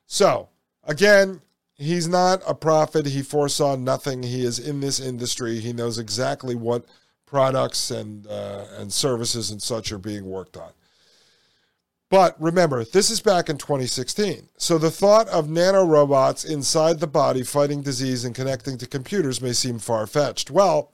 So, 0.07 0.49
again, 0.85 1.41
he's 1.77 2.09
not 2.09 2.43
a 2.47 2.55
prophet. 2.55 3.07
He 3.07 3.23
foresaw 3.23 3.77
nothing. 3.77 4.23
He 4.23 4.45
is 4.45 4.59
in 4.59 4.81
this 4.81 5.01
industry. 5.01 5.61
He 5.61 5.73
knows 5.73 5.99
exactly 5.99 6.55
what 6.55 6.85
products 7.27 7.91
and 7.91 8.27
uh, 8.27 8.67
and 8.79 8.93
services 8.93 9.51
and 9.51 9.63
such 9.63 9.93
are 9.93 9.99
being 9.99 10.25
worked 10.25 10.57
on. 10.57 10.73
But 12.11 12.35
remember, 12.43 12.85
this 12.85 13.09
is 13.09 13.21
back 13.21 13.49
in 13.49 13.57
2016. 13.57 14.49
So 14.57 14.79
the 14.79 14.91
thought 14.91 15.29
of 15.29 15.47
nanorobots 15.47 16.45
inside 16.45 16.99
the 16.99 17.07
body 17.07 17.45
fighting 17.45 17.83
disease 17.83 18.25
and 18.25 18.35
connecting 18.35 18.79
to 18.79 18.87
computers 18.87 19.41
may 19.41 19.53
seem 19.53 19.79
far 19.79 20.09
fetched. 20.09 20.51
Well, 20.51 20.91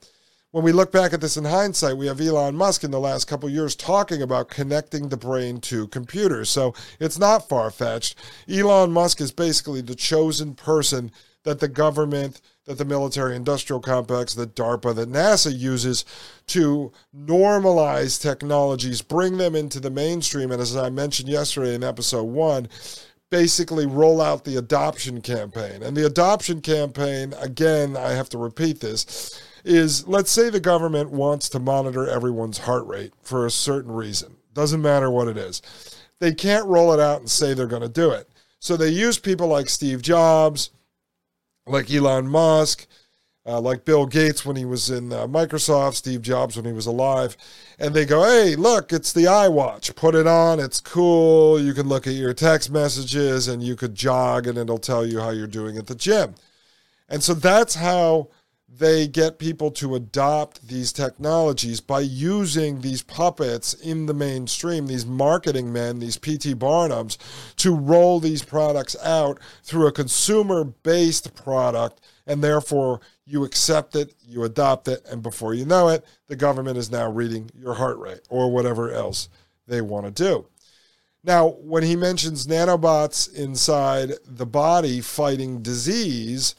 when 0.56 0.64
we 0.64 0.72
look 0.72 0.90
back 0.90 1.12
at 1.12 1.20
this 1.20 1.36
in 1.36 1.44
hindsight, 1.44 1.98
we 1.98 2.06
have 2.06 2.18
Elon 2.18 2.56
Musk 2.56 2.82
in 2.82 2.90
the 2.90 2.98
last 2.98 3.26
couple 3.26 3.46
years 3.46 3.76
talking 3.76 4.22
about 4.22 4.48
connecting 4.48 5.10
the 5.10 5.16
brain 5.18 5.60
to 5.60 5.86
computers. 5.88 6.48
So 6.48 6.72
it's 6.98 7.18
not 7.18 7.46
far 7.46 7.70
fetched. 7.70 8.18
Elon 8.48 8.90
Musk 8.90 9.20
is 9.20 9.32
basically 9.32 9.82
the 9.82 9.94
chosen 9.94 10.54
person 10.54 11.12
that 11.42 11.60
the 11.60 11.68
government, 11.68 12.40
that 12.64 12.78
the 12.78 12.86
military 12.86 13.36
industrial 13.36 13.80
complex, 13.80 14.32
that 14.32 14.54
DARPA, 14.54 14.94
that 14.94 15.12
NASA 15.12 15.54
uses 15.54 16.06
to 16.46 16.90
normalize 17.14 18.18
technologies, 18.18 19.02
bring 19.02 19.36
them 19.36 19.54
into 19.54 19.78
the 19.78 19.90
mainstream. 19.90 20.50
And 20.50 20.62
as 20.62 20.74
I 20.74 20.88
mentioned 20.88 21.28
yesterday 21.28 21.74
in 21.74 21.84
episode 21.84 22.24
one, 22.24 22.70
basically 23.28 23.84
roll 23.84 24.22
out 24.22 24.44
the 24.44 24.56
adoption 24.56 25.20
campaign. 25.20 25.82
And 25.82 25.94
the 25.94 26.06
adoption 26.06 26.62
campaign, 26.62 27.34
again, 27.38 27.94
I 27.94 28.12
have 28.12 28.30
to 28.30 28.38
repeat 28.38 28.80
this 28.80 29.38
is 29.66 30.06
let's 30.06 30.30
say 30.30 30.48
the 30.48 30.60
government 30.60 31.10
wants 31.10 31.48
to 31.50 31.58
monitor 31.58 32.08
everyone's 32.08 32.58
heart 32.58 32.86
rate 32.86 33.12
for 33.22 33.44
a 33.44 33.50
certain 33.50 33.92
reason. 33.92 34.36
Doesn't 34.54 34.80
matter 34.80 35.10
what 35.10 35.28
it 35.28 35.36
is. 35.36 35.60
They 36.20 36.32
can't 36.32 36.66
roll 36.66 36.92
it 36.92 37.00
out 37.00 37.20
and 37.20 37.30
say 37.30 37.52
they're 37.52 37.66
going 37.66 37.82
to 37.82 37.88
do 37.88 38.10
it. 38.10 38.28
So 38.58 38.76
they 38.76 38.88
use 38.88 39.18
people 39.18 39.48
like 39.48 39.68
Steve 39.68 40.00
Jobs, 40.00 40.70
like 41.66 41.90
Elon 41.90 42.26
Musk, 42.26 42.86
uh, 43.44 43.60
like 43.60 43.84
Bill 43.84 44.06
Gates 44.06 44.44
when 44.44 44.56
he 44.56 44.64
was 44.64 44.88
in 44.88 45.12
uh, 45.12 45.26
Microsoft, 45.26 45.94
Steve 45.94 46.22
Jobs 46.22 46.56
when 46.56 46.64
he 46.64 46.72
was 46.72 46.86
alive, 46.86 47.36
and 47.78 47.94
they 47.94 48.04
go, 48.04 48.24
"Hey, 48.24 48.56
look, 48.56 48.92
it's 48.92 49.12
the 49.12 49.24
iWatch. 49.24 49.94
Put 49.94 50.14
it 50.14 50.26
on. 50.26 50.58
It's 50.58 50.80
cool. 50.80 51.60
You 51.60 51.74
can 51.74 51.88
look 51.88 52.06
at 52.06 52.14
your 52.14 52.34
text 52.34 52.70
messages 52.70 53.48
and 53.48 53.62
you 53.62 53.76
could 53.76 53.94
jog, 53.94 54.46
and 54.46 54.58
it'll 54.58 54.78
tell 54.78 55.04
you 55.04 55.20
how 55.20 55.30
you're 55.30 55.46
doing 55.46 55.76
at 55.76 55.86
the 55.86 55.94
gym." 55.94 56.34
And 57.08 57.22
so 57.22 57.34
that's 57.34 57.74
how 57.74 58.28
they 58.78 59.06
get 59.06 59.38
people 59.38 59.70
to 59.70 59.94
adopt 59.94 60.68
these 60.68 60.92
technologies 60.92 61.80
by 61.80 62.00
using 62.00 62.80
these 62.80 63.02
puppets 63.02 63.74
in 63.74 64.06
the 64.06 64.14
mainstream, 64.14 64.86
these 64.86 65.06
marketing 65.06 65.72
men, 65.72 65.98
these 65.98 66.18
P.T. 66.18 66.54
Barnums, 66.54 67.16
to 67.56 67.74
roll 67.74 68.20
these 68.20 68.42
products 68.42 68.96
out 69.02 69.38
through 69.62 69.86
a 69.86 69.92
consumer 69.92 70.64
based 70.64 71.34
product. 71.34 72.00
And 72.26 72.42
therefore, 72.42 73.00
you 73.24 73.44
accept 73.44 73.94
it, 73.94 74.14
you 74.26 74.44
adopt 74.44 74.88
it, 74.88 75.06
and 75.10 75.22
before 75.22 75.54
you 75.54 75.64
know 75.64 75.88
it, 75.88 76.04
the 76.26 76.36
government 76.36 76.76
is 76.76 76.90
now 76.90 77.10
reading 77.10 77.50
your 77.54 77.74
heart 77.74 77.98
rate 77.98 78.20
or 78.28 78.50
whatever 78.50 78.92
else 78.92 79.28
they 79.66 79.80
want 79.80 80.06
to 80.06 80.10
do. 80.10 80.46
Now, 81.24 81.48
when 81.48 81.82
he 81.82 81.96
mentions 81.96 82.46
nanobots 82.46 83.32
inside 83.34 84.12
the 84.24 84.46
body 84.46 85.00
fighting 85.00 85.60
disease, 85.60 86.54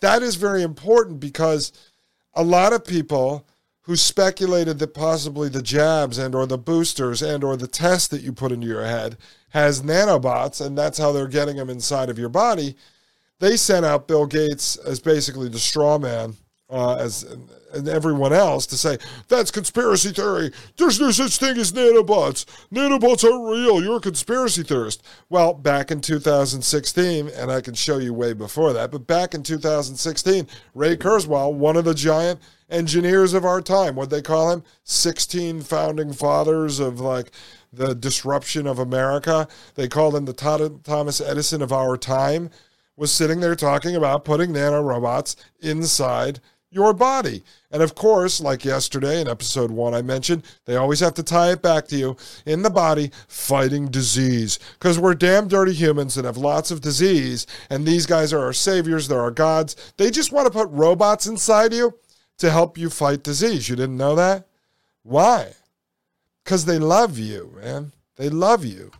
that 0.00 0.22
is 0.22 0.36
very 0.36 0.62
important 0.62 1.20
because 1.20 1.72
a 2.34 2.42
lot 2.42 2.72
of 2.72 2.84
people 2.84 3.46
who 3.82 3.96
speculated 3.96 4.78
that 4.78 4.92
possibly 4.92 5.48
the 5.48 5.62
jabs 5.62 6.18
and 6.18 6.34
or 6.34 6.46
the 6.46 6.58
boosters 6.58 7.22
and 7.22 7.42
or 7.42 7.56
the 7.56 7.66
test 7.66 8.10
that 8.10 8.20
you 8.20 8.32
put 8.32 8.52
into 8.52 8.66
your 8.66 8.84
head 8.84 9.16
has 9.50 9.82
nanobots 9.82 10.64
and 10.64 10.76
that's 10.76 10.98
how 10.98 11.10
they're 11.10 11.26
getting 11.26 11.56
them 11.56 11.70
inside 11.70 12.10
of 12.10 12.18
your 12.18 12.28
body 12.28 12.76
they 13.38 13.56
sent 13.56 13.86
out 13.86 14.06
bill 14.06 14.26
gates 14.26 14.76
as 14.76 15.00
basically 15.00 15.48
the 15.48 15.58
straw 15.58 15.98
man 15.98 16.36
uh, 16.70 16.96
as 16.96 17.24
and 17.72 17.88
everyone 17.88 18.32
else 18.32 18.66
to 18.66 18.76
say 18.76 18.98
that's 19.28 19.50
conspiracy 19.50 20.10
theory. 20.10 20.50
There's 20.76 21.00
no 21.00 21.10
such 21.10 21.38
thing 21.38 21.56
as 21.58 21.72
nanobots. 21.72 22.44
Nanobots 22.72 23.24
are 23.24 23.52
real. 23.52 23.82
You're 23.82 23.96
a 23.96 24.00
conspiracy 24.00 24.62
theorist. 24.62 25.02
Well, 25.28 25.54
back 25.54 25.90
in 25.90 26.00
2016, 26.00 27.28
and 27.28 27.50
I 27.50 27.60
can 27.60 27.74
show 27.74 27.98
you 27.98 28.14
way 28.14 28.32
before 28.32 28.72
that, 28.72 28.90
but 28.90 29.06
back 29.06 29.34
in 29.34 29.42
2016, 29.42 30.46
Ray 30.74 30.96
Kurzweil, 30.96 31.54
one 31.54 31.76
of 31.76 31.84
the 31.84 31.94
giant 31.94 32.40
engineers 32.70 33.34
of 33.34 33.44
our 33.44 33.60
time, 33.60 33.94
what 33.94 34.10
they 34.10 34.22
call 34.22 34.50
him, 34.50 34.62
16 34.84 35.62
founding 35.62 36.12
fathers 36.12 36.80
of 36.80 37.00
like 37.00 37.30
the 37.72 37.94
disruption 37.94 38.66
of 38.66 38.78
America. 38.78 39.48
They 39.74 39.88
called 39.88 40.14
him 40.16 40.24
the 40.24 40.80
Thomas 40.84 41.20
Edison 41.20 41.62
of 41.62 41.72
our 41.72 41.96
time. 41.96 42.50
Was 42.96 43.12
sitting 43.12 43.38
there 43.38 43.54
talking 43.54 43.94
about 43.94 44.24
putting 44.24 44.50
nanorobots 44.50 45.36
inside 45.60 46.40
your 46.70 46.92
body. 46.92 47.42
And 47.70 47.82
of 47.82 47.94
course, 47.94 48.40
like 48.40 48.64
yesterday 48.64 49.20
in 49.20 49.28
episode 49.28 49.70
one, 49.70 49.94
I 49.94 50.02
mentioned, 50.02 50.44
they 50.64 50.76
always 50.76 51.00
have 51.00 51.14
to 51.14 51.22
tie 51.22 51.52
it 51.52 51.62
back 51.62 51.88
to 51.88 51.96
you 51.96 52.16
in 52.46 52.62
the 52.62 52.70
body 52.70 53.10
fighting 53.26 53.88
disease. 53.88 54.58
Because 54.74 54.98
we're 54.98 55.14
damn 55.14 55.48
dirty 55.48 55.72
humans 55.72 56.14
that 56.14 56.24
have 56.24 56.36
lots 56.36 56.70
of 56.70 56.80
disease, 56.80 57.46
and 57.70 57.86
these 57.86 58.06
guys 58.06 58.32
are 58.32 58.44
our 58.44 58.52
saviors, 58.52 59.08
they're 59.08 59.20
our 59.20 59.30
gods. 59.30 59.92
They 59.96 60.10
just 60.10 60.32
want 60.32 60.46
to 60.46 60.52
put 60.52 60.68
robots 60.70 61.26
inside 61.26 61.72
you 61.72 61.94
to 62.38 62.50
help 62.50 62.78
you 62.78 62.90
fight 62.90 63.22
disease. 63.22 63.68
You 63.68 63.76
didn't 63.76 63.96
know 63.96 64.14
that? 64.14 64.46
Why? 65.02 65.52
Because 66.44 66.64
they 66.64 66.78
love 66.78 67.18
you, 67.18 67.52
man. 67.60 67.92
They 68.16 68.28
love 68.28 68.64
you. 68.64 68.90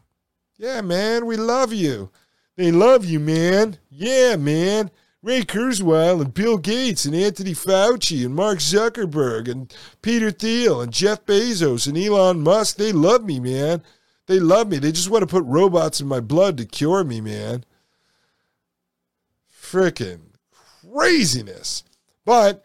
Yeah, 0.57 0.81
man, 0.81 1.27
we 1.27 1.37
love 1.37 1.73
you. 1.73 2.11
They 2.57 2.73
love 2.73 3.05
you, 3.05 3.21
man. 3.21 3.79
Yeah, 3.91 4.37
man. 4.37 4.91
Ray 5.21 5.43
Kurzweil 5.43 6.21
and 6.23 6.33
Bill 6.33 6.59
Gates 6.59 7.05
and 7.05 7.15
Anthony 7.15 7.53
Fauci 7.53 8.25
and 8.25 8.35
Mark 8.35 8.59
Zuckerberg 8.59 9.49
and 9.51 9.75
Peter 10.01 10.31
Thiel 10.31 10.81
and 10.81 10.93
Jeff 10.93 11.27
Bezos 11.27 11.89
and 11.89 11.99
Elon 11.99 12.41
Musk, 12.41 12.77
they 12.77 12.93
love 12.93 13.25
me, 13.25 13.41
man. 13.41 13.83
They 14.27 14.39
love 14.39 14.69
me. 14.69 14.79
They 14.79 14.93
just 14.93 15.11
want 15.11 15.23
to 15.23 15.27
put 15.27 15.45
robots 15.45 16.01
in 16.01 16.07
my 16.07 16.21
blood 16.21 16.57
to 16.59 16.65
cure 16.65 17.03
me, 17.03 17.21
man. 17.21 17.65
Freaking 19.51 20.21
craziness. 20.93 21.83
But 22.25 22.65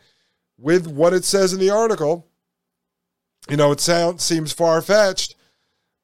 with 0.57 0.85
what 0.87 1.13
it 1.13 1.25
says 1.25 1.53
in 1.53 1.59
the 1.59 1.71
article, 1.71 2.27
you 3.49 3.57
know, 3.57 3.71
it 3.71 3.79
sounds 3.79 4.23
seems 4.23 4.53
far 4.53 4.81
fetched, 4.81 5.35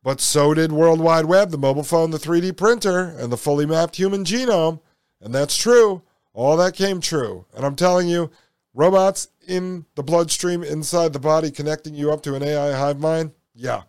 but 0.02 0.20
so 0.20 0.54
did 0.54 0.72
World 0.72 1.00
Wide 1.00 1.26
Web, 1.26 1.52
the 1.52 1.58
mobile 1.58 1.84
phone, 1.84 2.10
the 2.12 2.18
3D 2.18 2.58
printer, 2.58 3.16
and 3.18 3.32
the 3.32 3.38
fully 3.38 3.66
mapped 3.66 3.98
human 3.98 4.24
genome. 4.24 4.82
And 5.22 5.36
that's 5.36 5.56
true. 5.56 6.02
All 6.40 6.56
that 6.56 6.74
came 6.74 7.02
true. 7.02 7.46
And 7.54 7.66
I'm 7.66 7.76
telling 7.76 8.08
you, 8.08 8.32
robots 8.74 9.28
in 9.46 9.86
the 9.96 10.04
bloodstream 10.04 10.64
inside 10.64 11.12
the 11.12 11.20
body 11.20 11.52
connecting 11.52 11.94
you 11.94 12.14
up 12.14 12.24
to 12.24 12.34
an 12.34 12.44
AI 12.44 12.72
hive 12.72 12.98
mind, 12.98 13.32
yeah, 13.54 13.82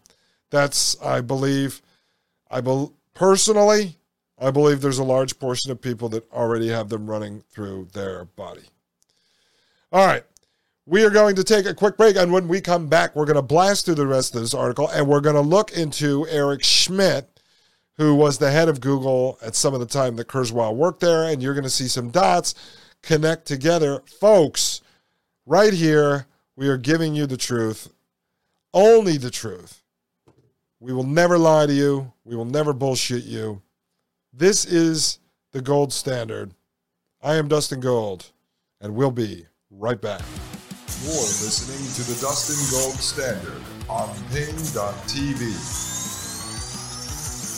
that's, 0.50 1.00
I 1.00 1.21
believe, 1.21 1.80
I 2.50 2.61
be, 2.61 2.88
personally, 3.14 3.99
I 4.37 4.50
believe 4.50 4.80
there's 4.80 4.99
a 4.99 5.04
large 5.04 5.38
portion 5.38 5.71
of 5.71 5.80
people 5.80 6.09
that 6.09 6.28
already 6.33 6.66
have 6.71 6.88
them 6.88 7.09
running 7.09 7.45
through 7.52 7.87
their 7.92 8.25
body. 8.25 8.64
All 9.92 10.04
right. 10.04 10.25
We 10.87 11.04
are 11.04 11.11
going 11.11 11.37
to 11.37 11.45
take 11.45 11.66
a 11.66 11.75
quick 11.75 11.97
break, 11.97 12.16
and 12.16 12.33
when 12.33 12.49
we 12.49 12.61
come 12.61 12.88
back, 12.88 13.14
we're 13.14 13.26
going 13.26 13.37
to 13.37 13.42
blast 13.42 13.85
through 13.85 13.95
the 13.95 14.09
rest 14.09 14.35
of 14.35 14.40
this 14.40 14.54
article 14.54 14.88
and 14.88 15.07
we're 15.07 15.21
going 15.21 15.37
to 15.37 15.40
look 15.40 15.71
into 15.71 16.26
Eric 16.28 16.64
Schmidt, 16.64 17.39
who 18.00 18.14
was 18.14 18.38
the 18.38 18.50
head 18.50 18.71
of 18.71 18.80
Google 18.80 19.38
at 19.42 19.54
some 19.54 19.75
of 19.75 19.80
the 19.80 19.85
time 19.85 20.16
that 20.16 20.26
Kurzweil 20.26 20.75
worked 20.75 21.00
there, 21.00 21.25
and 21.25 21.42
you're 21.42 21.52
going 21.52 21.64
to 21.64 21.69
see 21.69 21.87
some 21.87 22.09
dots 22.09 22.54
connect 23.02 23.45
together. 23.45 24.02
Folks, 24.07 24.80
right 25.45 25.75
here, 25.75 26.26
we 26.57 26.69
are 26.69 26.78
giving 26.78 27.14
you 27.14 27.26
the 27.26 27.37
truth, 27.37 27.92
only 28.73 29.19
the 29.19 29.30
truth. 29.30 29.83
We 30.80 30.95
will 30.95 31.04
never 31.04 31.37
lie 31.37 31.66
to 31.66 31.75
you, 31.75 32.11
we 32.25 32.35
will 32.37 32.47
never 32.47 32.73
bullshit 32.73 33.25
you. 33.25 33.61
This 34.33 34.64
is 34.64 35.19
the 35.52 35.61
gold 35.61 35.92
standard. 35.92 36.54
I 37.21 37.35
am 37.35 37.49
Dustin 37.49 37.80
Gold, 37.80 38.30
and 38.80 38.95
we'll 38.95 39.11
be 39.11 39.45
right 39.71 40.00
back. 40.00 40.23
You're 41.02 41.12
listening 41.12 41.87
to 42.02 42.11
the 42.11 42.19
Dustin 42.19 42.80
Gold 42.80 42.97
Standard 42.97 43.61
on 43.90 44.09
Paine.tv. 44.33 46.00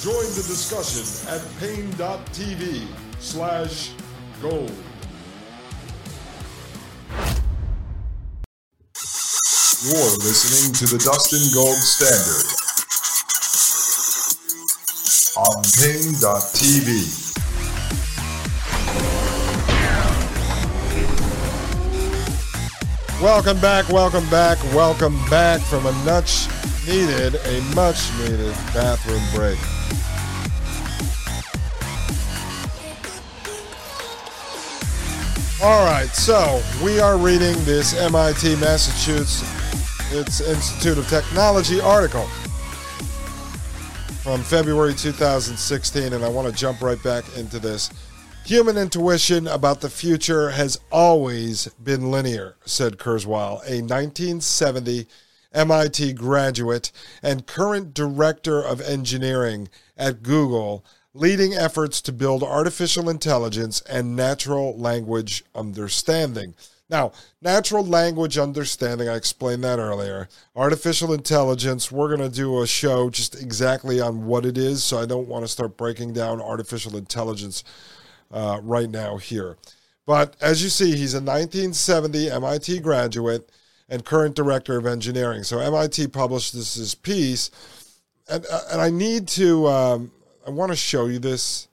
Join 0.02 0.14
the 0.14 0.42
discussion 0.49 1.06
at 1.32 1.40
paine.tv 1.61 2.88
slash 3.21 3.92
gold. 4.40 4.73
You're 9.85 10.16
listening 10.18 10.75
to 10.75 10.87
the 10.87 10.99
Dustin 10.99 11.54
Gold 11.54 11.76
Standard 11.76 12.50
on 15.38 15.62
paine.tv. 15.78 17.30
Welcome 23.23 23.61
back, 23.61 23.88
welcome 23.88 24.28
back, 24.30 24.59
welcome 24.75 25.14
back 25.30 25.61
from 25.61 25.87
a 25.87 25.92
much 26.04 26.49
needed, 26.87 27.35
a 27.35 27.61
much 27.75 28.12
needed 28.19 28.55
bathroom 28.75 29.23
break. 29.35 29.59
All 35.62 35.85
right, 35.85 36.09
so 36.09 36.61
we 36.85 36.99
are 36.99 37.17
reading 37.17 37.55
this 37.65 37.95
MIT 37.95 38.57
Massachusetts 38.57 39.43
its 40.15 40.41
Institute 40.43 40.99
of 40.99 41.09
Technology 41.09 41.81
article 41.81 42.27
from 44.23 44.43
February 44.43 44.93
2016, 44.93 46.12
and 46.12 46.23
I 46.23 46.29
want 46.29 46.49
to 46.49 46.55
jump 46.55 46.83
right 46.83 47.03
back 47.03 47.25
into 47.37 47.59
this. 47.59 47.91
Human 48.45 48.77
intuition 48.77 49.47
about 49.47 49.81
the 49.81 49.89
future 49.89 50.51
has 50.51 50.79
always 50.91 51.69
been 51.83 52.11
linear, 52.11 52.57
said 52.67 52.99
Kurzweil, 52.99 53.63
a 53.67 53.80
1970 53.80 55.06
MIT 55.54 56.15
graduate 56.15 56.93
and 57.23 57.47
current 57.47 57.95
director 57.95 58.62
of 58.62 58.80
engineering 58.80 59.69
at 59.97 60.23
Google 60.23 60.84
leading 61.15 61.54
efforts 61.54 62.00
to 62.00 62.12
build 62.12 62.43
artificial 62.43 63.08
intelligence 63.10 63.82
and 63.82 64.17
natural 64.17 64.76
language 64.78 65.45
understanding. 65.54 66.54
Now, 66.88 67.12
natural 67.41 67.84
language 67.84 68.36
understanding, 68.36 69.08
I 69.08 69.17
explained 69.17 69.65
that 69.65 69.78
earlier. 69.78 70.28
Artificial 70.54 71.12
intelligence, 71.12 71.91
we're 71.91 72.15
going 72.15 72.28
to 72.30 72.34
do 72.34 72.60
a 72.60 72.67
show 72.67 73.08
just 73.08 73.41
exactly 73.41 74.00
on 74.00 74.26
what 74.26 74.45
it 74.45 74.58
is, 74.58 74.84
so 74.84 74.99
I 74.99 75.06
don't 75.06 75.28
want 75.28 75.45
to 75.45 75.49
start 75.49 75.76
breaking 75.76 76.12
down 76.12 76.41
artificial 76.41 76.97
intelligence 76.97 77.65
uh, 78.30 78.60
right 78.62 78.91
now 78.91 79.17
here. 79.17 79.56
But 80.04 80.36
as 80.41 80.62
you 80.62 80.69
see, 80.69 80.97
he's 80.97 81.15
a 81.15 81.19
1970 81.19 82.30
MIT 82.30 82.80
graduate 82.80 83.50
and 83.93 84.05
current 84.07 84.35
director 84.35 84.78
of 84.78 84.87
engineering. 84.87 85.43
So 85.43 85.59
MIT 85.59 86.09
published 86.09 86.55
this, 86.55 86.76
this 86.76 86.95
piece, 86.95 87.50
and, 88.26 88.45
uh, 88.50 88.61
and 88.73 88.81
I 88.81 88.89
need 88.89 89.28
to 89.28 89.69
um, 89.69 90.11
I 90.47 90.50
want 90.50 90.73
to 90.73 90.76
show 90.76 91.07
you 91.07 91.19
this 91.19 91.69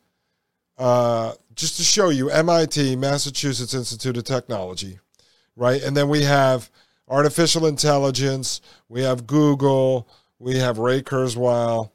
uh, 0.77 1.33
just 1.55 1.77
to 1.77 1.83
show 1.83 2.09
you 2.09 2.29
MIT, 2.29 2.97
Massachusetts 2.97 3.73
Institute 3.73 4.17
of 4.17 4.25
Technology, 4.25 4.99
right? 5.55 5.81
And 5.81 5.95
then 5.95 6.09
we 6.09 6.23
have 6.23 6.69
artificial 7.07 7.65
intelligence, 7.65 8.59
we 8.89 9.01
have 9.01 9.25
Google, 9.25 10.07
we 10.39 10.57
have 10.57 10.77
Ray 10.77 11.01
Kurzweil. 11.01 11.89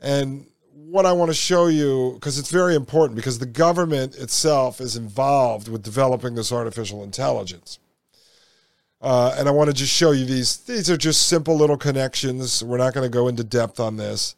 And 0.00 0.46
what 0.72 1.06
I 1.06 1.12
want 1.12 1.30
to 1.30 1.34
show 1.34 1.66
you, 1.66 2.12
because 2.14 2.38
it's 2.38 2.50
very 2.50 2.74
important, 2.74 3.16
because 3.16 3.38
the 3.38 3.46
government 3.46 4.16
itself 4.16 4.80
is 4.80 4.96
involved 4.96 5.68
with 5.68 5.82
developing 5.84 6.34
this 6.34 6.52
artificial 6.52 7.04
intelligence. 7.04 7.78
Uh, 9.00 9.34
and 9.38 9.48
I 9.48 9.52
want 9.52 9.68
to 9.68 9.74
just 9.74 9.92
show 9.92 10.10
you 10.10 10.24
these. 10.24 10.58
These 10.58 10.90
are 10.90 10.96
just 10.96 11.28
simple 11.28 11.56
little 11.56 11.76
connections. 11.76 12.64
We're 12.64 12.78
not 12.78 12.94
going 12.94 13.04
to 13.04 13.14
go 13.14 13.28
into 13.28 13.44
depth 13.44 13.78
on 13.78 13.96
this. 13.96 14.34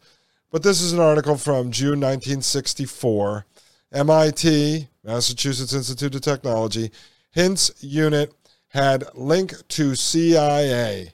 But 0.51 0.63
this 0.63 0.81
is 0.81 0.93
an 0.93 0.99
article 0.99 1.37
from 1.37 1.71
June 1.71 1.99
1964. 2.01 3.45
MIT, 3.93 4.87
Massachusetts 5.03 5.73
Institute 5.73 6.15
of 6.15 6.21
Technology, 6.21 6.91
hints 7.31 7.71
unit 7.79 8.33
had 8.67 9.03
link 9.15 9.53
to 9.69 9.95
CIA. 9.95 11.13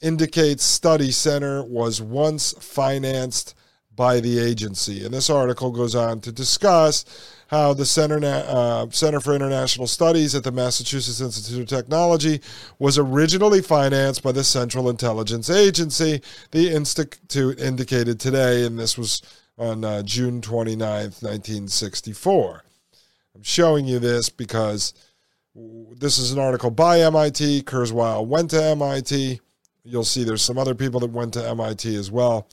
Indicates 0.00 0.64
study 0.64 1.10
center 1.10 1.64
was 1.64 2.00
once 2.00 2.52
financed 2.60 3.54
by 3.96 4.20
the 4.20 4.38
agency. 4.38 5.04
And 5.04 5.14
this 5.14 5.30
article 5.30 5.70
goes 5.70 5.94
on 5.94 6.20
to 6.22 6.32
discuss 6.32 7.04
how 7.48 7.74
the 7.74 7.86
Center, 7.86 8.20
uh, 8.22 8.88
Center 8.90 9.20
for 9.20 9.34
International 9.34 9.86
Studies 9.86 10.34
at 10.34 10.44
the 10.44 10.52
Massachusetts 10.52 11.20
Institute 11.20 11.62
of 11.62 11.68
Technology 11.68 12.40
was 12.78 12.98
originally 12.98 13.62
financed 13.62 14.22
by 14.22 14.32
the 14.32 14.44
Central 14.44 14.88
Intelligence 14.88 15.50
Agency, 15.50 16.20
the 16.50 16.74
Institute 16.74 17.60
indicated 17.60 18.18
today, 18.18 18.64
and 18.64 18.78
this 18.78 18.98
was 18.98 19.22
on 19.58 19.84
uh, 19.84 20.02
June 20.02 20.40
29th, 20.40 21.22
1964. 21.22 22.64
I'm 23.34 23.42
showing 23.42 23.86
you 23.86 23.98
this 23.98 24.28
because 24.28 24.94
this 25.54 26.18
is 26.18 26.32
an 26.32 26.38
article 26.38 26.70
by 26.70 27.00
MIT. 27.00 27.62
Kurzweil 27.62 28.26
went 28.26 28.50
to 28.50 28.62
MIT. 28.62 29.40
You'll 29.84 30.04
see 30.04 30.24
there's 30.24 30.42
some 30.42 30.58
other 30.58 30.74
people 30.74 31.00
that 31.00 31.10
went 31.10 31.34
to 31.34 31.48
MIT 31.48 31.94
as 31.94 32.10
well. 32.10 32.48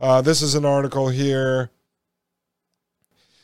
Uh, 0.00 0.22
this 0.22 0.40
is 0.40 0.54
an 0.54 0.64
article 0.64 1.10
here 1.10 1.70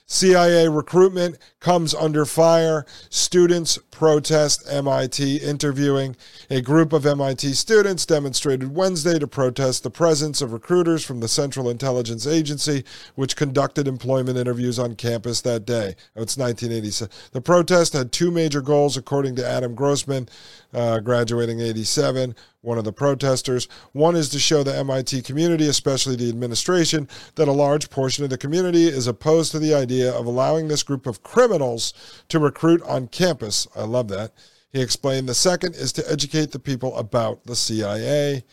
CIA 0.08 0.68
recruitment 0.68 1.36
comes 1.58 1.92
under 1.92 2.24
fire. 2.24 2.86
Students 3.10 3.76
protest 3.90 4.64
MIT 4.70 5.38
interviewing. 5.38 6.14
A 6.48 6.60
group 6.60 6.92
of 6.92 7.04
MIT 7.04 7.54
students 7.54 8.06
demonstrated 8.06 8.76
Wednesday 8.76 9.18
to 9.18 9.26
protest 9.26 9.82
the 9.82 9.90
presence 9.90 10.40
of 10.40 10.52
recruiters 10.52 11.04
from 11.04 11.18
the 11.18 11.26
Central 11.26 11.68
Intelligence 11.68 12.24
Agency, 12.24 12.84
which 13.16 13.34
conducted 13.34 13.88
employment 13.88 14.38
interviews 14.38 14.78
on 14.78 14.94
campus 14.94 15.40
that 15.40 15.66
day. 15.66 15.96
Oh, 16.14 16.22
it's 16.22 16.36
1987. 16.36 17.10
The 17.32 17.40
protest 17.40 17.92
had 17.92 18.12
two 18.12 18.30
major 18.30 18.60
goals, 18.60 18.96
according 18.96 19.34
to 19.36 19.46
Adam 19.46 19.74
Grossman, 19.74 20.28
uh, 20.72 21.00
graduating 21.00 21.60
87 21.60 22.36
one 22.66 22.78
of 22.78 22.84
the 22.84 22.92
protesters. 22.92 23.68
One 23.92 24.16
is 24.16 24.28
to 24.30 24.40
show 24.40 24.64
the 24.64 24.76
MIT 24.76 25.22
community, 25.22 25.68
especially 25.68 26.16
the 26.16 26.28
administration, 26.28 27.08
that 27.36 27.46
a 27.46 27.52
large 27.52 27.88
portion 27.90 28.24
of 28.24 28.30
the 28.30 28.36
community 28.36 28.88
is 28.88 29.06
opposed 29.06 29.52
to 29.52 29.60
the 29.60 29.72
idea 29.72 29.95
of 30.04 30.26
allowing 30.26 30.68
this 30.68 30.82
group 30.82 31.06
of 31.06 31.22
criminals 31.22 31.92
to 32.28 32.38
recruit 32.38 32.82
on 32.82 33.08
campus. 33.08 33.66
I 33.76 33.84
love 33.84 34.08
that. 34.08 34.32
He 34.72 34.82
explained 34.82 35.28
the 35.28 35.34
second 35.34 35.74
is 35.74 35.92
to 35.94 36.10
educate 36.10 36.52
the 36.52 36.58
people 36.58 36.96
about 36.96 37.44
the 37.44 37.56
CIA. 37.56 38.44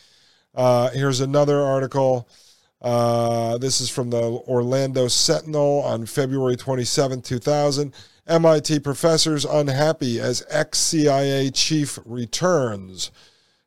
Uh, 0.55 0.89
here's 0.91 1.19
another 1.19 1.61
article. 1.61 2.29
Uh, 2.81 3.57
this 3.57 3.81
is 3.81 3.89
from 3.89 4.09
the 4.09 4.21
Orlando 4.21 5.07
Sentinel 5.07 5.81
on 5.83 6.05
February 6.05 6.55
27, 6.55 7.21
2000. 7.21 7.93
MIT 8.27 8.79
professors 8.79 9.43
unhappy 9.43 10.19
as 10.19 10.45
ex 10.49 10.79
CIA 10.79 11.49
chief 11.49 11.99
returns. 12.05 13.11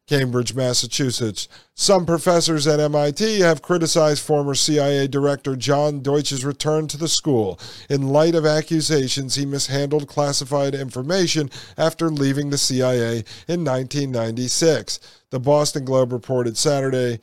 Cambridge, 0.06 0.54
Massachusetts. 0.54 1.48
Some 1.74 2.06
professors 2.06 2.64
at 2.68 2.78
MIT 2.78 3.40
have 3.40 3.60
criticized 3.60 4.22
former 4.22 4.54
CIA 4.54 5.08
Director 5.08 5.56
John 5.56 6.00
Deutsch's 6.00 6.44
return 6.44 6.86
to 6.88 6.96
the 6.96 7.08
school 7.08 7.58
in 7.90 8.08
light 8.08 8.36
of 8.36 8.46
accusations 8.46 9.34
he 9.34 9.44
mishandled 9.44 10.06
classified 10.06 10.76
information 10.76 11.50
after 11.76 12.08
leaving 12.08 12.50
the 12.50 12.58
CIA 12.58 13.24
in 13.48 13.64
1996. 13.64 15.00
The 15.30 15.40
Boston 15.40 15.84
Globe 15.84 16.12
reported 16.12 16.56
Saturday. 16.56 17.18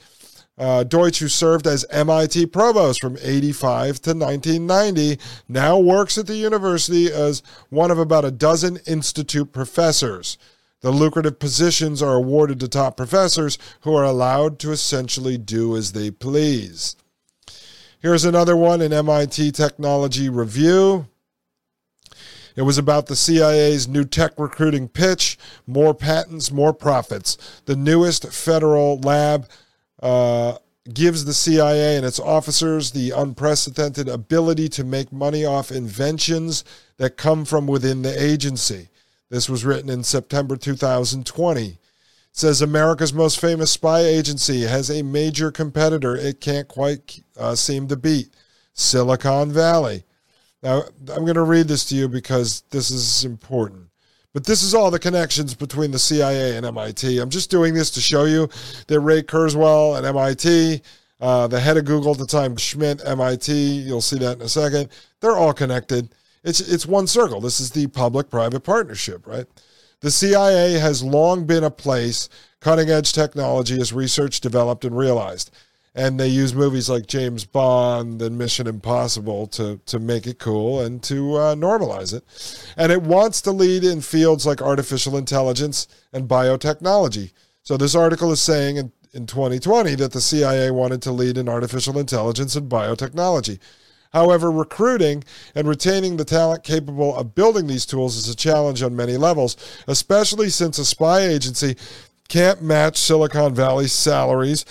Uh, 0.57 0.83
Deutsch, 0.83 1.19
who 1.19 1.29
served 1.29 1.65
as 1.65 1.85
MIT 1.89 2.47
provost 2.47 2.99
from 2.99 3.17
85 3.21 4.01
to 4.01 4.09
1990, 4.13 5.19
now 5.47 5.79
works 5.79 6.17
at 6.17 6.27
the 6.27 6.35
university 6.35 7.11
as 7.11 7.41
one 7.69 7.91
of 7.91 7.97
about 7.97 8.25
a 8.25 8.29
dozen 8.29 8.77
institute 8.85 9.53
professors. 9.53 10.37
The 10.83 10.91
lucrative 10.91 11.39
positions 11.39 12.03
are 12.03 12.15
awarded 12.15 12.59
to 12.59 12.67
top 12.67 12.97
professors 12.97 13.57
who 13.81 13.95
are 13.95 14.03
allowed 14.03 14.59
to 14.59 14.73
essentially 14.73 15.37
do 15.37 15.77
as 15.77 15.93
they 15.93 16.11
please. 16.11 16.97
Here's 18.01 18.25
another 18.25 18.57
one 18.57 18.81
in 18.81 18.91
MIT 18.91 19.53
Technology 19.53 20.27
Review. 20.27 21.07
It 22.57 22.63
was 22.63 22.77
about 22.77 23.05
the 23.05 23.15
CIA's 23.15 23.87
new 23.87 24.03
tech 24.03 24.33
recruiting 24.37 24.89
pitch 24.89 25.37
more 25.65 25.93
patents, 25.93 26.51
more 26.51 26.73
profits. 26.73 27.37
The 27.63 27.77
newest 27.77 28.27
federal 28.33 28.99
lab 28.99 29.47
uh, 30.01 30.57
gives 30.93 31.23
the 31.23 31.33
CIA 31.33 31.95
and 31.95 32.05
its 32.05 32.19
officers 32.19 32.91
the 32.91 33.11
unprecedented 33.11 34.09
ability 34.09 34.67
to 34.67 34.83
make 34.83 35.13
money 35.13 35.45
off 35.45 35.71
inventions 35.71 36.65
that 36.97 37.15
come 37.15 37.45
from 37.45 37.67
within 37.67 38.01
the 38.01 38.21
agency. 38.21 38.89
This 39.33 39.49
was 39.49 39.65
written 39.65 39.89
in 39.89 40.03
September 40.03 40.55
2020. 40.55 41.65
It 41.65 41.77
says 42.33 42.61
America's 42.61 43.13
most 43.13 43.41
famous 43.41 43.71
spy 43.71 44.01
agency 44.01 44.61
has 44.61 44.91
a 44.91 45.01
major 45.01 45.49
competitor 45.49 46.15
it 46.15 46.39
can't 46.39 46.67
quite 46.67 47.19
uh, 47.35 47.55
seem 47.55 47.87
to 47.87 47.95
beat 47.95 48.29
Silicon 48.75 49.51
Valley. 49.51 50.03
Now, 50.61 50.83
I'm 51.11 51.23
going 51.23 51.33
to 51.33 51.41
read 51.41 51.67
this 51.67 51.83
to 51.85 51.95
you 51.95 52.07
because 52.07 52.61
this 52.69 52.91
is 52.91 53.25
important. 53.25 53.87
But 54.33 54.45
this 54.45 54.61
is 54.61 54.75
all 54.75 54.91
the 54.91 54.99
connections 54.99 55.55
between 55.55 55.89
the 55.89 55.97
CIA 55.97 56.55
and 56.55 56.63
MIT. 56.63 57.17
I'm 57.17 57.31
just 57.31 57.49
doing 57.49 57.73
this 57.73 57.89
to 57.89 58.01
show 58.01 58.25
you 58.25 58.47
that 58.85 58.99
Ray 58.99 59.23
Kurzweil 59.23 59.97
at 59.97 60.05
MIT, 60.05 60.83
uh, 61.19 61.47
the 61.47 61.59
head 61.59 61.77
of 61.77 61.85
Google 61.85 62.11
at 62.11 62.19
the 62.19 62.27
time, 62.27 62.55
Schmidt, 62.55 63.01
MIT, 63.03 63.51
you'll 63.51 63.99
see 63.99 64.19
that 64.19 64.37
in 64.37 64.43
a 64.43 64.47
second, 64.47 64.89
they're 65.21 65.37
all 65.37 65.53
connected. 65.53 66.13
It's 66.43 66.59
it's 66.59 66.85
one 66.85 67.07
circle. 67.07 67.39
This 67.39 67.59
is 67.59 67.71
the 67.71 67.87
public-private 67.87 68.61
partnership, 68.61 69.25
right? 69.25 69.45
The 70.01 70.11
CIA 70.11 70.73
has 70.73 71.01
long 71.01 71.45
been 71.45 71.63
a 71.63 71.71
place 71.71 72.27
cutting 72.59 72.89
edge 72.89 73.13
technology 73.13 73.79
is 73.79 73.93
researched, 73.93 74.43
developed, 74.43 74.85
and 74.85 74.97
realized. 74.97 75.51
And 75.95 76.19
they 76.19 76.27
use 76.27 76.55
movies 76.55 76.89
like 76.89 77.05
James 77.07 77.45
Bond 77.45 78.21
and 78.21 78.37
Mission 78.37 78.65
Impossible 78.65 79.47
to, 79.47 79.79
to 79.85 79.99
make 79.99 80.25
it 80.25 80.39
cool 80.39 80.81
and 80.81 81.03
to 81.03 81.35
uh, 81.35 81.55
normalize 81.55 82.13
it. 82.13 82.23
And 82.75 82.91
it 82.91 83.03
wants 83.03 83.41
to 83.41 83.51
lead 83.51 83.83
in 83.83 84.01
fields 84.01 84.45
like 84.45 84.61
artificial 84.61 85.17
intelligence 85.17 85.87
and 86.11 86.27
biotechnology. 86.27 87.31
So 87.61 87.77
this 87.77 87.95
article 87.95 88.31
is 88.31 88.41
saying 88.41 88.77
in, 88.77 88.91
in 89.13 89.27
2020 89.27 89.95
that 89.95 90.13
the 90.13 90.21
CIA 90.21 90.71
wanted 90.71 91.01
to 91.03 91.11
lead 91.11 91.37
in 91.37 91.47
artificial 91.47 91.99
intelligence 91.99 92.55
and 92.55 92.71
biotechnology. 92.71 93.59
However, 94.13 94.51
recruiting 94.51 95.23
and 95.55 95.67
retaining 95.67 96.17
the 96.17 96.25
talent 96.25 96.63
capable 96.63 97.15
of 97.15 97.33
building 97.33 97.67
these 97.67 97.85
tools 97.85 98.15
is 98.15 98.29
a 98.29 98.35
challenge 98.35 98.83
on 98.83 98.95
many 98.95 99.17
levels, 99.17 99.57
especially 99.87 100.49
since 100.49 100.77
a 100.77 100.85
spy 100.85 101.21
agency 101.21 101.75
can't 102.29 102.61
match 102.61 102.97
Silicon 102.97 103.53
Valley's 103.53 103.91
salaries, 103.91 104.65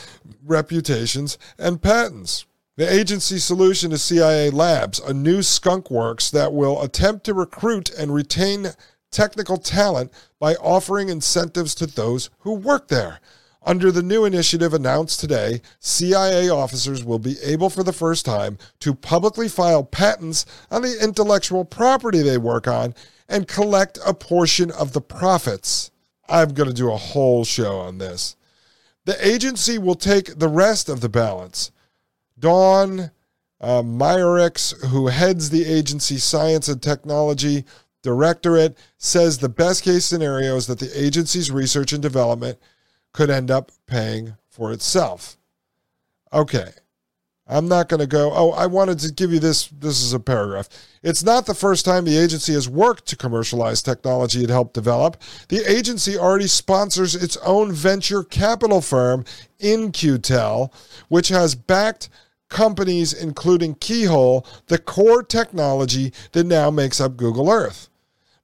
reputations, 0.44 1.38
and 1.58 1.82
patents. 1.82 2.46
The 2.76 2.90
agency 2.90 3.38
solution 3.38 3.92
is 3.92 4.02
CIA 4.02 4.50
Labs, 4.50 4.98
a 5.00 5.12
new 5.12 5.42
skunk 5.42 5.90
works 5.90 6.30
that 6.30 6.52
will 6.52 6.80
attempt 6.80 7.24
to 7.24 7.34
recruit 7.34 7.90
and 7.90 8.14
retain 8.14 8.68
technical 9.10 9.58
talent 9.58 10.10
by 10.40 10.54
offering 10.54 11.08
incentives 11.08 11.74
to 11.76 11.86
those 11.86 12.30
who 12.40 12.54
work 12.54 12.88
there. 12.88 13.20
Under 13.64 13.92
the 13.92 14.02
new 14.02 14.24
initiative 14.24 14.74
announced 14.74 15.20
today, 15.20 15.62
CIA 15.78 16.48
officers 16.48 17.04
will 17.04 17.20
be 17.20 17.36
able 17.42 17.70
for 17.70 17.84
the 17.84 17.92
first 17.92 18.24
time 18.24 18.58
to 18.80 18.94
publicly 18.94 19.48
file 19.48 19.84
patents 19.84 20.44
on 20.70 20.82
the 20.82 20.98
intellectual 21.02 21.64
property 21.64 22.22
they 22.22 22.38
work 22.38 22.66
on 22.66 22.94
and 23.28 23.46
collect 23.46 23.98
a 24.04 24.14
portion 24.14 24.70
of 24.72 24.92
the 24.92 25.00
profits. 25.00 25.90
I'm 26.28 26.54
going 26.54 26.68
to 26.68 26.74
do 26.74 26.90
a 26.90 26.96
whole 26.96 27.44
show 27.44 27.78
on 27.78 27.98
this. 27.98 28.36
The 29.04 29.26
agency 29.26 29.78
will 29.78 29.94
take 29.94 30.38
the 30.38 30.48
rest 30.48 30.88
of 30.88 31.00
the 31.00 31.08
balance. 31.08 31.70
Dawn 32.38 33.12
uh, 33.60 33.82
who 33.82 35.06
heads 35.06 35.50
the 35.50 35.64
agency's 35.64 36.24
science 36.24 36.66
and 36.66 36.82
technology 36.82 37.64
directorate, 38.02 38.76
says 38.98 39.38
the 39.38 39.48
best 39.48 39.84
case 39.84 40.04
scenario 40.04 40.56
is 40.56 40.66
that 40.66 40.80
the 40.80 40.90
agency's 41.00 41.50
research 41.50 41.92
and 41.92 42.02
development 42.02 42.58
could 43.12 43.30
end 43.30 43.50
up 43.50 43.70
paying 43.86 44.36
for 44.48 44.72
itself. 44.72 45.36
Okay. 46.32 46.70
I'm 47.46 47.68
not 47.68 47.88
going 47.88 48.00
to 48.00 48.06
go, 48.06 48.32
oh, 48.32 48.52
I 48.52 48.66
wanted 48.66 49.00
to 49.00 49.12
give 49.12 49.32
you 49.32 49.40
this. 49.40 49.66
This 49.66 50.00
is 50.00 50.12
a 50.12 50.20
paragraph. 50.20 50.68
It's 51.02 51.24
not 51.24 51.44
the 51.44 51.54
first 51.54 51.84
time 51.84 52.04
the 52.04 52.16
agency 52.16 52.54
has 52.54 52.68
worked 52.68 53.06
to 53.06 53.16
commercialize 53.16 53.82
technology 53.82 54.44
it 54.44 54.48
helped 54.48 54.74
develop. 54.74 55.20
The 55.48 55.70
agency 55.70 56.16
already 56.16 56.46
sponsors 56.46 57.14
its 57.14 57.36
own 57.38 57.72
venture 57.72 58.22
capital 58.22 58.80
firm, 58.80 59.24
In-Q-Tel, 59.58 60.72
which 61.08 61.28
has 61.28 61.54
backed 61.54 62.08
companies 62.48 63.12
including 63.12 63.74
Keyhole, 63.74 64.46
the 64.66 64.78
core 64.78 65.22
technology 65.22 66.12
that 66.32 66.44
now 66.44 66.70
makes 66.70 67.00
up 67.00 67.16
Google 67.16 67.50
Earth. 67.50 67.88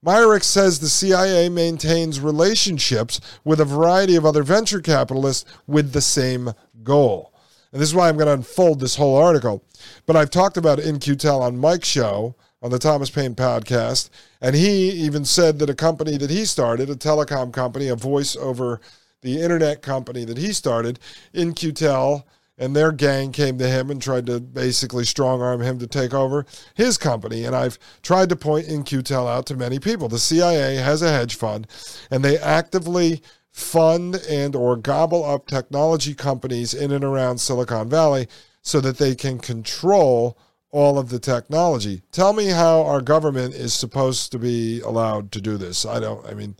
Meyerriecks 0.04 0.44
says 0.44 0.78
the 0.78 0.88
CIA 0.88 1.48
maintains 1.48 2.20
relationships 2.20 3.20
with 3.44 3.60
a 3.60 3.64
variety 3.64 4.14
of 4.14 4.24
other 4.24 4.44
venture 4.44 4.80
capitalists 4.80 5.44
with 5.66 5.92
the 5.92 6.00
same 6.00 6.52
goal. 6.84 7.34
And 7.72 7.82
this 7.82 7.88
is 7.88 7.94
why 7.94 8.08
I'm 8.08 8.16
going 8.16 8.28
to 8.28 8.32
unfold 8.32 8.78
this 8.80 8.96
whole 8.96 9.16
article. 9.16 9.64
But 10.06 10.16
I've 10.16 10.30
talked 10.30 10.56
about 10.56 10.78
In-Q-Tel 10.78 11.42
on 11.42 11.58
Mike's 11.58 11.88
show 11.88 12.36
on 12.62 12.70
the 12.70 12.78
Thomas 12.78 13.10
Paine 13.10 13.34
podcast. 13.34 14.08
And 14.40 14.54
he 14.54 14.90
even 14.90 15.24
said 15.24 15.58
that 15.58 15.70
a 15.70 15.74
company 15.74 16.16
that 16.16 16.30
he 16.30 16.44
started, 16.44 16.88
a 16.88 16.94
telecom 16.94 17.52
company, 17.52 17.88
a 17.88 17.96
voice 17.96 18.36
over 18.36 18.80
the 19.22 19.40
internet 19.40 19.82
company 19.82 20.24
that 20.24 20.38
he 20.38 20.52
started, 20.52 21.00
In-Q-Tel, 21.32 22.24
and 22.58 22.74
their 22.74 22.92
gang 22.92 23.32
came 23.32 23.56
to 23.58 23.68
him 23.68 23.90
and 23.90 24.02
tried 24.02 24.26
to 24.26 24.40
basically 24.40 25.04
strong 25.04 25.40
arm 25.40 25.60
him 25.60 25.78
to 25.78 25.86
take 25.86 26.12
over 26.12 26.44
his 26.74 26.98
company. 26.98 27.44
And 27.44 27.54
I've 27.54 27.78
tried 28.02 28.28
to 28.30 28.36
point 28.36 28.66
In-Q-Tel 28.66 29.28
out 29.28 29.46
to 29.46 29.56
many 29.56 29.78
people. 29.78 30.08
The 30.08 30.18
CIA 30.18 30.76
has 30.76 31.02
a 31.02 31.10
hedge 31.10 31.36
fund, 31.36 31.66
and 32.10 32.24
they 32.24 32.38
actively 32.38 33.22
fund 33.50 34.16
and 34.28 34.54
or 34.54 34.76
gobble 34.76 35.24
up 35.24 35.46
technology 35.46 36.14
companies 36.14 36.74
in 36.74 36.92
and 36.92 37.04
around 37.04 37.38
Silicon 37.38 37.88
Valley 37.88 38.28
so 38.62 38.80
that 38.80 38.98
they 38.98 39.14
can 39.14 39.38
control 39.38 40.38
all 40.70 40.98
of 40.98 41.08
the 41.08 41.18
technology. 41.18 42.02
Tell 42.12 42.32
me 42.32 42.48
how 42.48 42.82
our 42.82 43.00
government 43.00 43.54
is 43.54 43.72
supposed 43.72 44.30
to 44.32 44.38
be 44.38 44.80
allowed 44.80 45.32
to 45.32 45.40
do 45.40 45.56
this. 45.56 45.86
I 45.86 45.98
don't 45.98 46.24
I 46.26 46.34
mean 46.34 46.56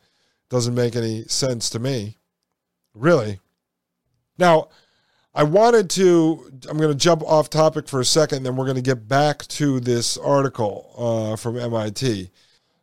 doesn't 0.49 0.75
make 0.75 0.97
any 0.97 1.25
sense 1.25 1.69
to 1.71 1.79
me. 1.79 2.17
Really. 2.95 3.39
Now, 4.39 4.69
I 5.39 5.45
wanted 5.45 5.89
to, 5.91 6.51
I'm 6.69 6.79
going 6.79 6.91
to 6.91 6.99
jump 6.99 7.23
off 7.23 7.49
topic 7.49 7.87
for 7.87 8.01
a 8.01 8.05
second, 8.05 8.43
then 8.43 8.57
we're 8.57 8.65
going 8.65 8.75
to 8.75 8.83
get 8.83 9.07
back 9.07 9.47
to 9.47 9.79
this 9.79 10.19
article 10.19 10.93
uh, 10.99 11.37
from 11.37 11.57
MIT. 11.57 12.33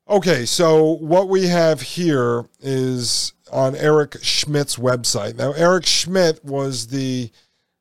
Okay, 0.08 0.46
so 0.46 0.94
what 0.94 1.28
we 1.28 1.48
have 1.48 1.82
here 1.82 2.46
is 2.62 3.34
on 3.52 3.76
Eric 3.76 4.16
Schmidt's 4.22 4.78
website. 4.78 5.36
Now, 5.36 5.52
Eric 5.52 5.86
Schmidt 5.86 6.46
was 6.46 6.88
the 6.88 7.30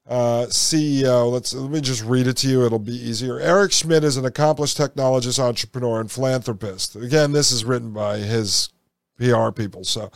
uh, 0.09 0.47
CEO. 0.49 1.31
Let's 1.31 1.55
let 1.55 1.71
me 1.71 1.81
just 1.81 2.03
read 2.03 2.27
it 2.27 2.37
to 2.39 2.49
you. 2.49 2.67
It'll 2.67 2.81
be 2.81 2.97
easier. 2.97 3.39
Eric 3.39 3.71
Schmidt 3.71 4.03
is 4.03 4.17
an 4.17 4.25
accomplished 4.25 4.77
technologist, 4.77 5.39
entrepreneur, 5.39 6.01
and 6.01 6.11
philanthropist. 6.11 6.97
Again, 6.97 7.31
this 7.31 7.53
is 7.53 7.65
written 7.65 7.93
by 7.93 8.19
his 8.19 8.71
PR 9.19 9.51
people. 9.53 9.85
So 9.85 10.11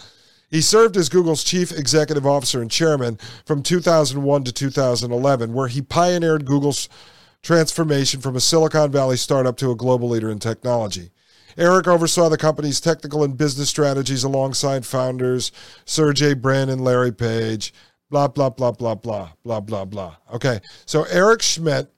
he 0.50 0.60
served 0.60 0.96
as 0.96 1.08
Google's 1.08 1.44
chief 1.44 1.72
executive 1.72 2.26
officer 2.26 2.62
and 2.62 2.70
chairman 2.70 3.18
from 3.44 3.62
2001 3.62 4.44
to 4.44 4.52
2011, 4.52 5.52
where 5.52 5.68
he 5.68 5.82
pioneered 5.82 6.46
Google's 6.46 6.88
transformation 7.42 8.20
from 8.20 8.36
a 8.36 8.40
Silicon 8.40 8.90
Valley 8.90 9.16
startup 9.16 9.56
to 9.58 9.70
a 9.70 9.76
global 9.76 10.08
leader 10.08 10.30
in 10.30 10.38
technology. 10.38 11.10
Eric 11.56 11.88
oversaw 11.88 12.28
the 12.28 12.38
company's 12.38 12.80
technical 12.80 13.24
and 13.24 13.36
business 13.36 13.68
strategies 13.68 14.22
alongside 14.24 14.86
founders 14.86 15.50
Sergey 15.84 16.34
Brin 16.34 16.68
and 16.68 16.82
Larry 16.82 17.12
Page. 17.12 17.74
Blah, 18.10 18.28
blah, 18.28 18.50
blah, 18.50 18.72
blah, 18.72 18.94
blah, 18.94 19.32
blah, 19.44 19.60
blah, 19.60 19.84
blah. 19.84 20.16
Okay, 20.32 20.60
so 20.86 21.04
Eric 21.10 21.42
Schmidt 21.42 21.92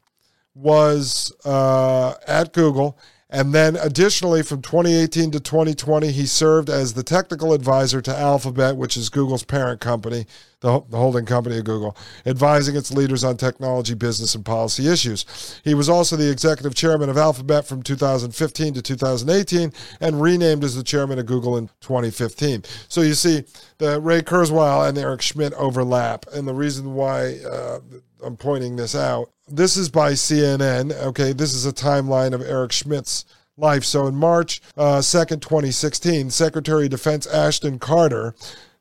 was 0.55 1.33
uh, 1.45 2.15
at 2.27 2.53
Google 2.53 2.99
And 3.33 3.55
then 3.55 3.77
additionally, 3.77 4.43
from 4.43 4.61
2018 4.61 5.31
to 5.31 5.41
2020, 5.41 6.11
he 6.11 6.27
served 6.27 6.69
as 6.69 6.95
the 6.95 7.05
technical 7.05 7.53
advisor 7.53 8.03
to 8.03 8.17
Alphabet, 8.17 8.77
which 8.77 8.97
is 8.97 9.09
Google's 9.09 9.45
parent 9.45 9.81
company, 9.81 10.27
the, 10.61 10.81
holding 10.91 11.27
company 11.27 11.59
of 11.59 11.65
Google, 11.65 11.97
advising 12.27 12.75
its 12.75 12.91
leaders 12.91 13.23
on 13.23 13.37
technology, 13.37 13.95
business, 13.95 14.35
and 14.35 14.45
policy 14.45 14.89
issues. 14.89 15.61
He 15.63 15.75
was 15.75 15.89
also 15.89 16.17
the 16.17 16.31
executive 16.31 16.75
chairman 16.75 17.09
of 17.09 17.17
Alphabet 17.17 17.67
from 17.67 17.83
2015 17.83 18.75
to 18.75 18.83
2018 18.83 19.73
and 20.01 20.21
renamed 20.21 20.65
as 20.65 20.75
the 20.75 20.83
chairman 20.83 21.21
of 21.21 21.27
Google 21.27 21.57
in 21.57 21.69
2015. 21.81 22.65
So 22.89 23.01
you 23.01 23.15
see, 23.15 23.45
the 23.79 24.01
Ray 24.01 24.23
Kurzweil 24.23 24.89
and 24.89 24.99
Eric 24.99 25.23
Schmidt 25.23 25.53
overlap. 25.55 26.27
And 26.35 26.49
the 26.49 26.55
reason 26.55 26.95
why 26.95 27.39
uh, 27.49 27.79
I'm 28.23 28.37
pointing 28.37 28.75
this 28.75 28.97
out 28.97 29.31
this 29.51 29.77
is 29.77 29.89
by 29.89 30.13
CNN. 30.13 30.93
Okay, 30.93 31.33
this 31.33 31.55
is 31.55 31.67
a 31.67 31.73
timeline 31.73 32.33
of 32.33 32.43
Eric 32.43 32.73
Schmidt's 32.73 33.25
life. 33.57 33.85
So 33.85 34.07
in 34.07 34.15
March 34.15 34.63
uh, 34.77 34.99
2nd, 34.99 35.43
2016, 35.43 36.31
Secretary 36.31 36.85
of 36.85 36.91
Defense 36.91 37.27
Ashton 37.27 37.79
Carter 37.79 38.35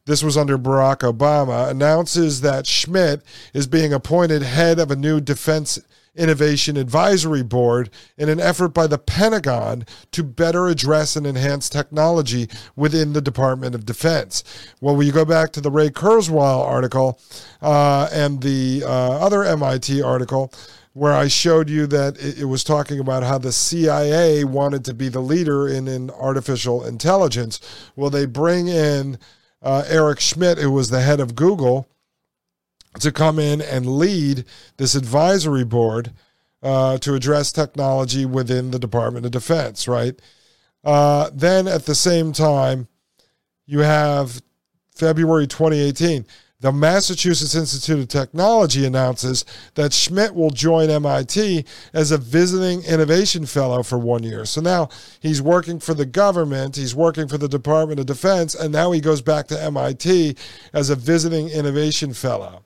this 0.10 0.24
was 0.24 0.38
under 0.38 0.58
Barack 0.58 1.02
Obama, 1.02 1.70
announces 1.70 2.42
that 2.42 2.66
Schmidt 2.66 3.22
is 3.54 3.68
being 3.68 3.94
appointed 3.94 4.42
head 4.42 4.80
of 4.80 4.90
a 4.90 4.96
new 4.96 5.22
defense 5.22 5.78
Innovation 6.20 6.78
Advisory 6.78 7.42
Board 7.44 7.90
in 8.18 8.30
an 8.30 8.40
effort 8.40 8.70
by 8.70 8.86
the 8.88 8.98
Pentagon 8.98 9.86
to 10.12 10.24
better 10.24 10.68
address 10.68 11.16
and 11.16 11.26
enhance 11.26 11.70
technology 11.70 12.50
within 12.76 13.14
the 13.14 13.22
Department 13.22 13.74
of 13.74 13.86
Defense. 13.86 14.44
Well, 14.82 15.02
you 15.02 15.12
go 15.12 15.26
back 15.26 15.52
to 15.54 15.62
the 15.62 15.72
Ray 15.72 15.90
Kurzweil 15.90 16.60
article 16.64 17.20
uh, 17.62 18.10
and 18.12 18.42
the 18.42 18.84
uh, 18.86 18.90
other 18.90 19.44
MIT 19.44 20.02
article, 20.02 20.52
where 20.94 21.14
I 21.14 21.28
showed 21.28 21.70
you 21.70 21.88
that 21.88 22.18
it, 22.18 22.40
it, 22.40 22.46
was 22.46 22.64
talking 22.64 23.00
about 23.00 23.24
how 23.24 23.38
the 23.38 23.52
CIA 23.52 24.44
wanted 24.44 24.84
to 24.86 24.94
be 24.94 25.08
the 25.08 25.22
leader 25.22 25.68
in, 25.68 25.88
in 25.88 26.10
artificial 26.10 26.84
intelligence. 26.84 27.60
Well, 27.96 28.10
they 28.10 28.26
bring 28.26 28.68
in 28.68 29.18
uh, 29.62 29.84
Eric 29.88 30.20
Schmidt, 30.20 30.58
who 30.58 30.72
was 30.72 30.90
the 30.90 31.02
head 31.02 31.20
of 31.20 31.36
Google, 31.36 31.88
to 33.00 33.12
come 33.12 33.40
in 33.40 33.62
and 33.62 33.98
lead 33.98 34.46
this 34.78 34.96
advisory 34.96 35.66
board 35.66 36.14
uh, 36.62 36.98
to 37.00 37.14
address 37.14 37.52
technology 37.52 38.26
within 38.26 38.72
the 38.72 38.80
Department 38.80 39.26
of 39.26 39.32
Defense, 39.32 39.88
right? 39.88 40.20
Uh, 40.84 41.30
then 41.34 41.68
at 41.68 41.86
the 41.86 41.96
same 41.96 42.32
time, 42.32 42.88
you 43.66 43.80
have 43.80 44.42
February 44.96 45.48
2018. 45.48 46.26
The 46.62 46.74
Massachusetts 46.74 47.56
Institute 47.56 48.00
of 48.00 48.08
Technology 48.10 48.86
announces 48.86 49.46
that 49.76 49.94
Schmidt 49.94 50.36
will 50.36 50.50
join 50.50 50.90
MIT 50.90 51.64
as 51.94 52.12
a 52.12 52.18
visiting 52.18 52.84
innovation 52.84 53.46
fellow 53.46 53.82
for 53.82 53.98
one 53.98 54.24
year. 54.24 54.44
So 54.44 54.60
now 54.60 54.90
he's 55.22 55.42
working 55.42 55.80
for 55.80 55.94
the 55.94 56.06
government, 56.06 56.76
he's 56.76 56.94
working 56.94 57.30
for 57.30 57.38
the 57.38 57.48
Department 57.48 58.02
of 58.02 58.08
Defense, 58.08 58.56
and 58.56 58.74
now 58.74 58.92
he 58.92 59.00
goes 59.00 59.22
back 59.22 59.48
to 59.48 59.64
MIT 59.64 60.36
as 60.74 60.90
a 60.90 60.98
visiting 60.98 61.48
innovation 61.48 62.14
fellow. 62.14 62.66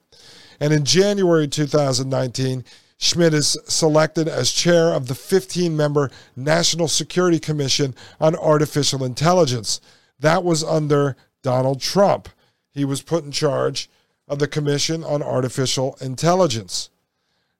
And 0.63 0.71
in 0.71 0.85
January 0.85 1.45
2019, 1.45 2.63
Schmidt 2.97 3.33
is 3.33 3.57
selected 3.67 4.29
as 4.29 4.49
chair 4.49 4.93
of 4.93 5.09
the 5.09 5.13
15 5.13 5.75
member 5.75 6.09
National 6.37 6.87
Security 6.87 7.37
Commission 7.37 7.93
on 8.21 8.33
Artificial 8.37 9.03
Intelligence. 9.03 9.81
That 10.21 10.45
was 10.45 10.63
under 10.63 11.17
Donald 11.41 11.81
Trump 11.81 12.29
he 12.71 12.85
was 12.85 13.01
put 13.01 13.25
in 13.25 13.31
charge 13.33 13.89
of 14.29 14.39
the 14.39 14.47
Commission 14.47 15.03
on 15.03 15.21
Artificial 15.21 15.97
Intelligence. 15.99 16.89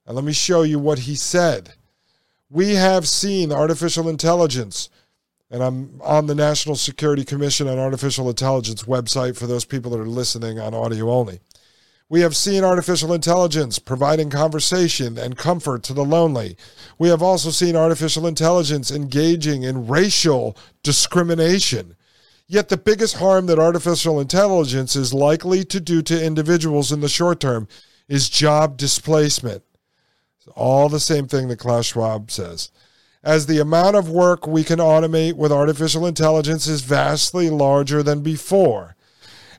And 0.05 0.15
let 0.15 0.23
me 0.23 0.31
show 0.31 0.61
you 0.61 0.79
what 0.79 0.99
he 0.99 1.15
said. 1.15 1.73
We 2.49 2.75
have 2.75 3.05
seen 3.09 3.51
artificial 3.51 4.07
intelligence, 4.07 4.89
and 5.51 5.61
I'm 5.61 5.99
on 6.01 6.27
the 6.27 6.35
National 6.35 6.77
Security 6.77 7.25
Commission 7.25 7.67
on 7.67 7.77
Artificial 7.77 8.29
Intelligence 8.29 8.83
website 8.83 9.37
for 9.37 9.45
those 9.45 9.65
people 9.65 9.91
that 9.91 9.99
are 9.99 10.05
listening 10.05 10.57
on 10.57 10.73
audio 10.73 11.11
only. 11.11 11.41
We 12.09 12.21
have 12.21 12.35
seen 12.35 12.63
artificial 12.63 13.13
intelligence 13.13 13.79
providing 13.79 14.29
conversation 14.29 15.17
and 15.17 15.37
comfort 15.37 15.83
to 15.83 15.93
the 15.93 16.05
lonely. 16.05 16.57
We 16.99 17.09
have 17.09 17.23
also 17.23 17.49
seen 17.49 17.75
artificial 17.75 18.27
intelligence 18.27 18.91
engaging 18.91 19.63
in 19.63 19.87
racial 19.87 20.55
discrimination 20.83 21.95
Yet 22.47 22.69
the 22.69 22.77
biggest 22.77 23.17
harm 23.17 23.45
that 23.47 23.59
artificial 23.59 24.19
intelligence 24.19 24.95
is 24.95 25.13
likely 25.13 25.63
to 25.65 25.79
do 25.79 26.01
to 26.03 26.23
individuals 26.23 26.91
in 26.91 26.99
the 26.99 27.09
short 27.09 27.39
term 27.39 27.67
is 28.07 28.29
job 28.29 28.77
displacement. 28.77 29.63
all 30.55 30.89
the 30.89 30.99
same 30.99 31.25
thing 31.27 31.47
that 31.47 31.57
Klaus 31.57 31.87
Schwab 31.87 32.29
says. 32.29 32.69
As 33.23 33.45
the 33.45 33.59
amount 33.59 33.95
of 33.95 34.09
work 34.09 34.45
we 34.45 34.65
can 34.65 34.79
automate 34.79 35.33
with 35.33 35.53
artificial 35.53 36.05
intelligence 36.05 36.67
is 36.67 36.81
vastly 36.81 37.49
larger 37.49 38.03
than 38.03 38.21
before. 38.21 38.95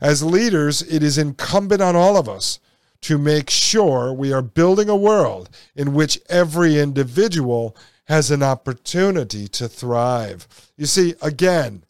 As 0.05 0.23
leaders, 0.23 0.83
it 0.83 1.03
is 1.03 1.17
incumbent 1.17 1.81
on 1.81 1.97
all 1.97 2.19
of 2.19 2.29
us 2.29 2.61
to 3.01 3.17
make 3.17 3.49
sure 3.49 4.13
we 4.13 4.35
are 4.35 4.43
building 4.43 4.91
a 4.91 4.95
world 4.95 5.49
in 5.75 5.95
which 5.95 6.21
every 6.29 6.79
individual 6.79 7.75
has 8.05 8.31
an 8.31 8.43
opportunity 8.43 9.49
to 9.49 9.67
thrive. 9.67 10.47
You 10.77 10.85
see, 10.85 11.15
again, 11.23 11.85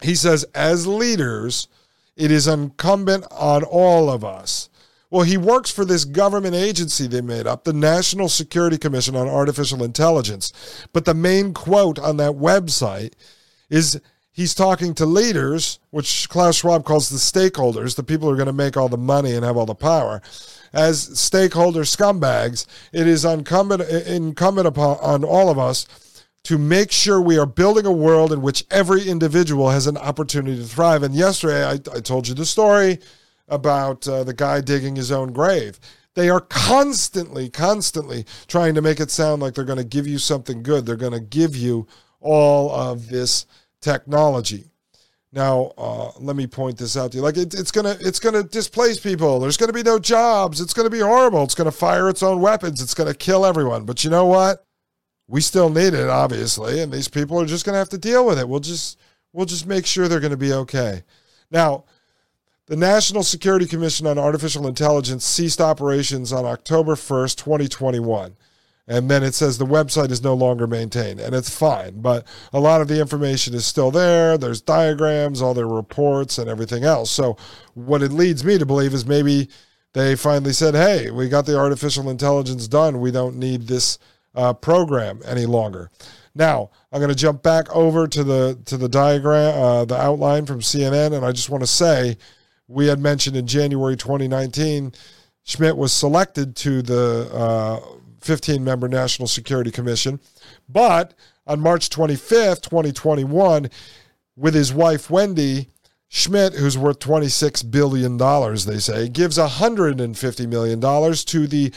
he 0.00 0.14
says, 0.14 0.44
as 0.54 0.86
leaders, 0.86 1.68
it 2.16 2.30
is 2.30 2.48
incumbent 2.48 3.26
on 3.32 3.64
all 3.64 4.08
of 4.08 4.24
us. 4.24 4.70
Well, 5.10 5.24
he 5.24 5.36
works 5.36 5.70
for 5.70 5.84
this 5.84 6.06
government 6.06 6.54
agency 6.54 7.06
they 7.06 7.20
made 7.20 7.46
up, 7.46 7.64
the 7.64 7.74
National 7.74 8.30
Security 8.30 8.78
Commission 8.78 9.14
on 9.14 9.28
Artificial 9.28 9.84
Intelligence. 9.84 10.54
But 10.94 11.04
the 11.04 11.12
main 11.12 11.52
quote 11.52 11.98
on 11.98 12.16
that 12.16 12.32
website 12.32 13.12
is 13.68 14.00
he's 14.38 14.54
talking 14.54 14.94
to 14.94 15.04
leaders, 15.04 15.80
which 15.90 16.28
Klaus 16.28 16.58
Schwab 16.58 16.84
calls 16.84 17.08
the 17.08 17.16
stakeholders, 17.16 17.96
the 17.96 18.04
people 18.04 18.28
who 18.28 18.34
are 18.34 18.36
going 18.36 18.46
to 18.46 18.52
make 18.52 18.76
all 18.76 18.88
the 18.88 18.96
money 18.96 19.34
and 19.34 19.44
have 19.44 19.56
all 19.56 19.66
the 19.66 19.74
power. 19.74 20.22
As 20.72 21.18
stakeholder 21.18 21.80
scumbags, 21.80 22.64
it 22.92 23.08
is 23.08 23.24
incumbent, 23.24 23.82
incumbent 24.06 24.68
upon 24.68 24.98
on 24.98 25.24
all 25.24 25.50
of 25.50 25.58
us 25.58 26.24
to 26.44 26.56
make 26.56 26.92
sure 26.92 27.20
we 27.20 27.36
are 27.36 27.46
building 27.46 27.84
a 27.84 27.92
world 27.92 28.32
in 28.32 28.40
which 28.40 28.64
every 28.70 29.08
individual 29.08 29.70
has 29.70 29.88
an 29.88 29.96
opportunity 29.96 30.56
to 30.56 30.64
thrive. 30.64 31.02
And 31.02 31.16
yesterday, 31.16 31.64
I, 31.64 31.72
I 31.72 32.00
told 32.00 32.28
you 32.28 32.34
the 32.34 32.46
story 32.46 33.00
about 33.48 34.06
uh, 34.06 34.22
the 34.22 34.34
guy 34.34 34.60
digging 34.60 34.94
his 34.94 35.10
own 35.10 35.32
grave. 35.32 35.80
They 36.14 36.30
are 36.30 36.40
constantly, 36.40 37.50
constantly 37.50 38.24
trying 38.46 38.76
to 38.76 38.82
make 38.82 39.00
it 39.00 39.10
sound 39.10 39.42
like 39.42 39.54
they're 39.54 39.64
going 39.64 39.78
to 39.78 39.84
give 39.84 40.06
you 40.06 40.18
something 40.18 40.62
good. 40.62 40.86
They're 40.86 40.94
going 40.94 41.12
to 41.12 41.20
give 41.20 41.56
you 41.56 41.88
all 42.20 42.70
of 42.70 43.08
this 43.08 43.44
technology. 43.80 44.70
Now, 45.32 45.72
uh, 45.76 46.10
let 46.20 46.36
me 46.36 46.46
point 46.46 46.78
this 46.78 46.96
out 46.96 47.12
to 47.12 47.18
you. 47.18 47.22
Like 47.22 47.36
it, 47.36 47.54
it's 47.54 47.70
gonna, 47.70 47.96
it's 48.00 48.18
gonna 48.18 48.42
displace 48.42 48.98
people. 48.98 49.40
There's 49.40 49.58
gonna 49.58 49.72
be 49.72 49.82
no 49.82 49.98
jobs. 49.98 50.60
It's 50.60 50.72
gonna 50.72 50.90
be 50.90 51.00
horrible. 51.00 51.42
It's 51.44 51.54
gonna 51.54 51.70
fire 51.70 52.08
its 52.08 52.22
own 52.22 52.40
weapons. 52.40 52.80
It's 52.80 52.94
gonna 52.94 53.14
kill 53.14 53.44
everyone. 53.44 53.84
But 53.84 54.04
you 54.04 54.10
know 54.10 54.26
what? 54.26 54.64
we 55.28 55.42
still 55.42 55.68
need 55.68 55.94
it, 55.94 56.08
obviously, 56.08 56.80
and 56.80 56.90
these 56.90 57.08
people 57.08 57.38
are 57.38 57.46
just 57.46 57.64
to 57.74 57.78
have 57.78 57.90
to 57.90 57.98
deal 57.98 58.26
with 58.26 58.38
it. 58.38 58.48
We'll 58.48 58.60
just 58.60 58.98
we'll 59.32 59.46
just 59.46 59.66
make 59.66 59.86
sure 59.86 60.08
they're 60.08 60.20
to 60.30 60.36
be 60.38 60.54
okay. 60.54 61.04
Now, 61.50 61.84
the 62.66 62.76
National 62.76 63.22
Security 63.22 63.66
Commission 63.66 64.06
on 64.06 64.18
Artificial 64.18 64.66
Intelligence 64.66 65.24
ceased 65.24 65.60
operations 65.60 66.32
on 66.32 66.44
October 66.44 66.94
1st, 66.94 67.36
2021. 67.36 68.36
And 68.88 69.10
then 69.10 69.22
it 69.22 69.34
says 69.34 69.58
the 69.58 69.66
website 69.66 70.10
is 70.10 70.22
no 70.22 70.34
longer 70.34 70.66
maintained, 70.66 71.20
and 71.20 71.34
it's 71.34 71.54
fine. 71.54 72.00
But 72.00 72.26
a 72.52 72.58
lot 72.58 72.80
of 72.80 72.88
the 72.88 73.00
information 73.00 73.54
is 73.54 73.66
still 73.66 73.90
there. 73.90 74.38
There's 74.38 74.62
diagrams, 74.62 75.42
all 75.42 75.54
their 75.54 75.68
reports, 75.68 76.38
and 76.38 76.48
everything 76.48 76.84
else. 76.84 77.10
So, 77.10 77.36
what 77.74 78.02
it 78.02 78.12
leads 78.12 78.44
me 78.44 78.56
to 78.56 78.64
believe 78.64 78.94
is 78.94 79.06
maybe 79.06 79.50
they 79.92 80.16
finally 80.16 80.52
said, 80.52 80.74
hey, 80.74 81.10
we 81.10 81.28
got 81.28 81.44
the 81.44 81.58
artificial 81.58 82.08
intelligence 82.08 82.66
done. 82.66 83.00
We 83.00 83.10
don't 83.10 83.36
need 83.36 83.66
this 83.66 83.98
uh, 84.34 84.54
program 84.54 85.20
any 85.24 85.44
longer. 85.44 85.90
Now 86.34 86.70
I'm 86.92 87.00
going 87.00 87.10
to 87.10 87.16
jump 87.16 87.42
back 87.42 87.74
over 87.74 88.06
to 88.06 88.24
the 88.24 88.58
to 88.66 88.76
the 88.76 88.88
diagram, 88.88 89.60
uh, 89.60 89.84
the 89.84 90.00
outline 90.00 90.46
from 90.46 90.60
CNN, 90.60 91.14
and 91.14 91.26
I 91.26 91.32
just 91.32 91.50
want 91.50 91.62
to 91.62 91.66
say 91.66 92.16
we 92.68 92.86
had 92.86 93.00
mentioned 93.00 93.36
in 93.36 93.46
January 93.46 93.96
2019 93.96 94.92
Schmidt 95.48 95.78
was 95.78 95.94
selected 95.94 96.54
to 96.56 96.82
the 96.82 97.30
uh, 97.32 97.80
15 98.20 98.62
member 98.62 98.88
National 98.88 99.28
Security 99.28 99.70
Commission, 99.70 100.20
but 100.68 101.14
on 101.46 101.60
March 101.60 101.88
25th, 101.90 102.62
2021, 102.62 103.70
with 104.36 104.54
his 104.54 104.72
wife 104.72 105.10
Wendy. 105.10 105.68
Schmidt, 106.10 106.54
who's 106.54 106.78
worth 106.78 107.00
$26 107.00 107.70
billion, 107.70 108.16
they 108.16 108.78
say, 108.78 109.10
gives 109.10 109.36
$150 109.36 110.48
million 110.48 110.80
to 110.80 111.46
the 111.46 111.70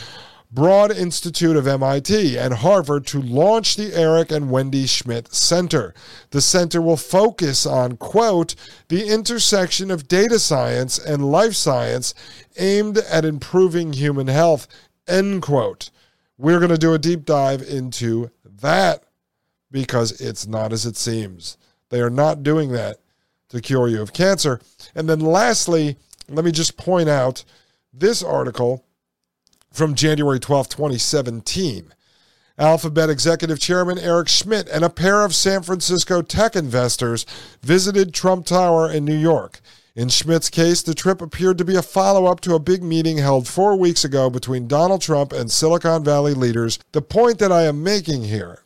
Broad 0.54 0.92
Institute 0.92 1.56
of 1.56 1.66
MIT 1.66 2.38
and 2.38 2.56
Harvard 2.56 3.08
to 3.08 3.22
launch 3.22 3.78
the 3.78 3.94
Eric 3.94 4.32
and 4.32 4.52
Wendy 4.52 4.86
Schmidt 4.86 5.34
Center. 5.34 5.94
The 6.32 6.42
center 6.42 6.82
will 6.82 6.98
focus 6.98 7.66
on, 7.66 7.96
quote, 7.96 8.56
the 8.90 9.08
intersection 9.08 9.90
of 9.90 10.10
data 10.10 10.40
science 10.40 11.00
and 11.00 11.32
life 11.32 11.56
science 11.56 12.14
aimed 12.58 12.98
at 12.98 13.24
improving 13.24 13.94
human 13.94 14.28
health, 14.28 14.68
end 15.08 15.42
quote. 15.42 15.90
We're 16.42 16.58
going 16.58 16.72
to 16.72 16.78
do 16.78 16.96
a 16.96 16.98
deep 16.98 17.24
dive 17.24 17.62
into 17.62 18.32
that 18.62 19.04
because 19.70 20.20
it's 20.20 20.48
not 20.48 20.74
as 20.74 20.88
it 20.88 20.98
seems. 20.98 21.56
They 21.90 22.02
are 22.02 22.10
not 22.10 22.42
doing 22.42 22.72
that 22.72 22.98
to 23.50 23.62
cure 23.62 23.88
you 23.88 24.02
of 24.02 24.12
cancer. 24.12 24.60
And 24.96 25.08
then 25.08 25.20
lastly, 25.20 25.98
let 26.28 26.44
me 26.44 26.52
just 26.52 26.78
point 26.78 27.10
out 27.10 27.44
this 27.94 28.24
article 28.24 28.84
from 29.72 29.94
January 29.94 30.40
12, 30.40 30.68
2017. 30.68 31.94
Alphabet 32.58 33.12
executive 33.12 33.60
chairman 33.60 34.00
Eric 34.00 34.28
Schmidt 34.28 34.68
and 34.70 34.84
a 34.84 34.90
pair 34.90 35.24
of 35.24 35.36
San 35.36 35.62
Francisco 35.62 36.24
tech 36.24 36.56
investors 36.56 37.24
visited 37.62 38.16
Trump 38.16 38.48
Tower 38.48 38.92
in 38.92 39.06
New 39.06 39.16
York. 39.16 39.62
In 39.94 40.08
Schmidt's 40.08 40.50
case, 40.50 40.82
the 40.82 40.94
trip 40.94 41.22
appeared 41.22 41.58
to 41.58 41.66
be 41.66 41.76
a 41.76 41.82
follow 41.82 42.26
up 42.26 42.40
to 42.42 42.56
a 42.56 42.60
big 42.60 42.82
meeting 42.82 43.18
held 43.18 43.48
four 43.48 43.76
weeks 43.76 44.06
ago 44.06 44.30
between 44.30 44.68
Donald 44.68 45.02
Trump 45.02 45.34
and 45.34 45.52
Silicon 45.52 46.04
Valley 46.04 46.34
leaders. 46.34 46.80
The 46.94 47.02
point 47.02 47.40
that 47.40 47.52
I 47.52 47.64
am 47.64 47.84
making 47.84 48.24
here 48.24 48.64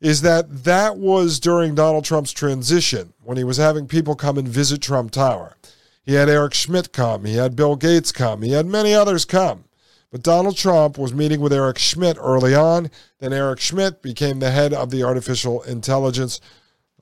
is 0.00 0.20
that 0.20 0.64
that 0.64 0.96
was 0.96 1.40
during 1.40 1.74
Donald 1.74 2.04
Trump's 2.04 2.30
transition 2.30 3.14
when 3.22 3.36
he 3.36 3.42
was 3.42 3.56
having 3.56 3.88
people 3.88 4.14
come 4.14 4.38
and 4.38 4.46
visit 4.46 4.80
Trump 4.80 5.10
Tower. 5.10 5.56
He 6.04 6.14
had 6.14 6.28
Eric 6.28 6.54
Schmidt 6.54 6.92
come, 6.92 7.24
he 7.24 7.34
had 7.34 7.56
Bill 7.56 7.74
Gates 7.74 8.12
come, 8.12 8.42
he 8.42 8.52
had 8.52 8.66
many 8.66 8.94
others 8.94 9.24
come. 9.24 9.64
But 10.12 10.22
Donald 10.22 10.56
Trump 10.56 10.98
was 10.98 11.12
meeting 11.12 11.40
with 11.40 11.52
Eric 11.52 11.78
Schmidt 11.78 12.16
early 12.20 12.54
on. 12.54 12.88
Then 13.18 13.32
Eric 13.32 13.58
Schmidt 13.58 14.00
became 14.00 14.38
the 14.38 14.52
head 14.52 14.72
of 14.72 14.90
the 14.90 15.02
Artificial 15.02 15.62
Intelligence 15.62 16.40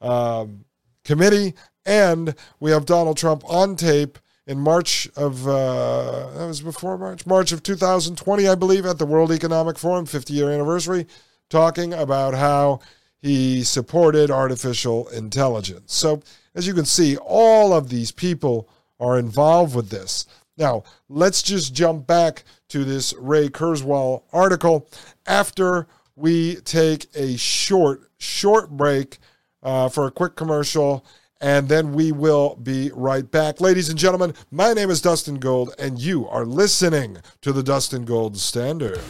um, 0.01 0.65
Committee 1.05 1.55
and 1.85 2.35
we 2.61 2.71
have 2.71 2.87
Donald 2.87 3.17
Trump 3.17 3.43
on 3.49 3.77
tape 3.77 4.19
in 4.47 4.59
March 4.59 5.09
of, 5.17 5.47
uh, 5.47 6.31
that 6.37 6.47
was 6.47 6.61
before 6.61 6.99
March, 6.99 7.27
March 7.27 7.53
of 7.53 7.63
2020, 7.63 8.49
I 8.49 8.55
believe, 8.55 8.87
at 8.87 8.99
the 8.99 9.07
World 9.07 9.31
Economic 9.31 9.79
Forum, 9.79 10.07
50 10.07 10.33
year 10.33 10.51
anniversary, 10.51 11.07
talking 11.49 11.95
about 11.95 12.35
how 12.35 12.81
he 13.21 13.63
supported 13.63 14.31
artificial 14.31 15.09
intelligence. 15.09 15.95
So, 15.95 16.23
as 16.55 16.67
you 16.67 16.75
can 16.75 16.85
see, 16.85 17.17
all 17.17 17.73
of 17.73 17.89
these 17.89 18.11
people 18.11 18.69
are 18.99 19.19
involved 19.19 19.75
with 19.75 19.91
this. 19.91 20.27
Now, 20.57 20.83
let's 21.09 21.43
just 21.43 21.75
jump 21.75 22.07
back 22.07 22.45
to 22.69 22.85
this 22.85 23.15
Ray 23.15 23.49
Kurzweil 23.49 24.25
article 24.33 24.89
after 25.27 25.87
we 26.17 26.57
take 26.57 27.07
a 27.15 27.37
short, 27.37 28.11
short 28.19 28.71
break 28.71 29.19
uh, 29.63 29.89
for 29.89 30.07
a 30.07 30.11
quick 30.11 30.37
commercial 30.37 31.07
and 31.43 31.69
then 31.69 31.93
we 31.93 32.13
will 32.13 32.57
be 32.63 32.91
right 32.95 33.29
back. 33.31 33.61
Ladies 33.61 33.89
and 33.89 33.99
gentlemen, 33.99 34.33
my 34.51 34.73
name 34.73 34.89
is 34.89 35.03
Dustin 35.03 35.39
Gold, 35.39 35.75
and 35.79 35.99
you 35.99 36.29
are 36.29 36.47
listening 36.47 37.19
to 37.41 37.53
the 37.53 37.63
Dustin 37.63 38.05
Gold 38.05 38.39
Standard. 38.39 39.01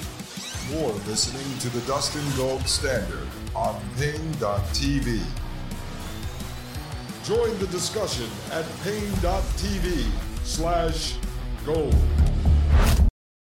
You're 0.71 0.93
listening 1.07 1.59
to 1.59 1.69
the 1.69 1.87
Dustin 1.87 2.25
Gold 2.37 2.67
Standard 2.67 3.29
on 3.55 3.79
Paine.tv. 3.99 5.23
Join 7.25 7.59
the 7.59 7.67
discussion 7.67 8.27
at 8.51 8.65
Paine.tv 8.83 10.07
slash 10.43 11.17
gold. 11.67 11.95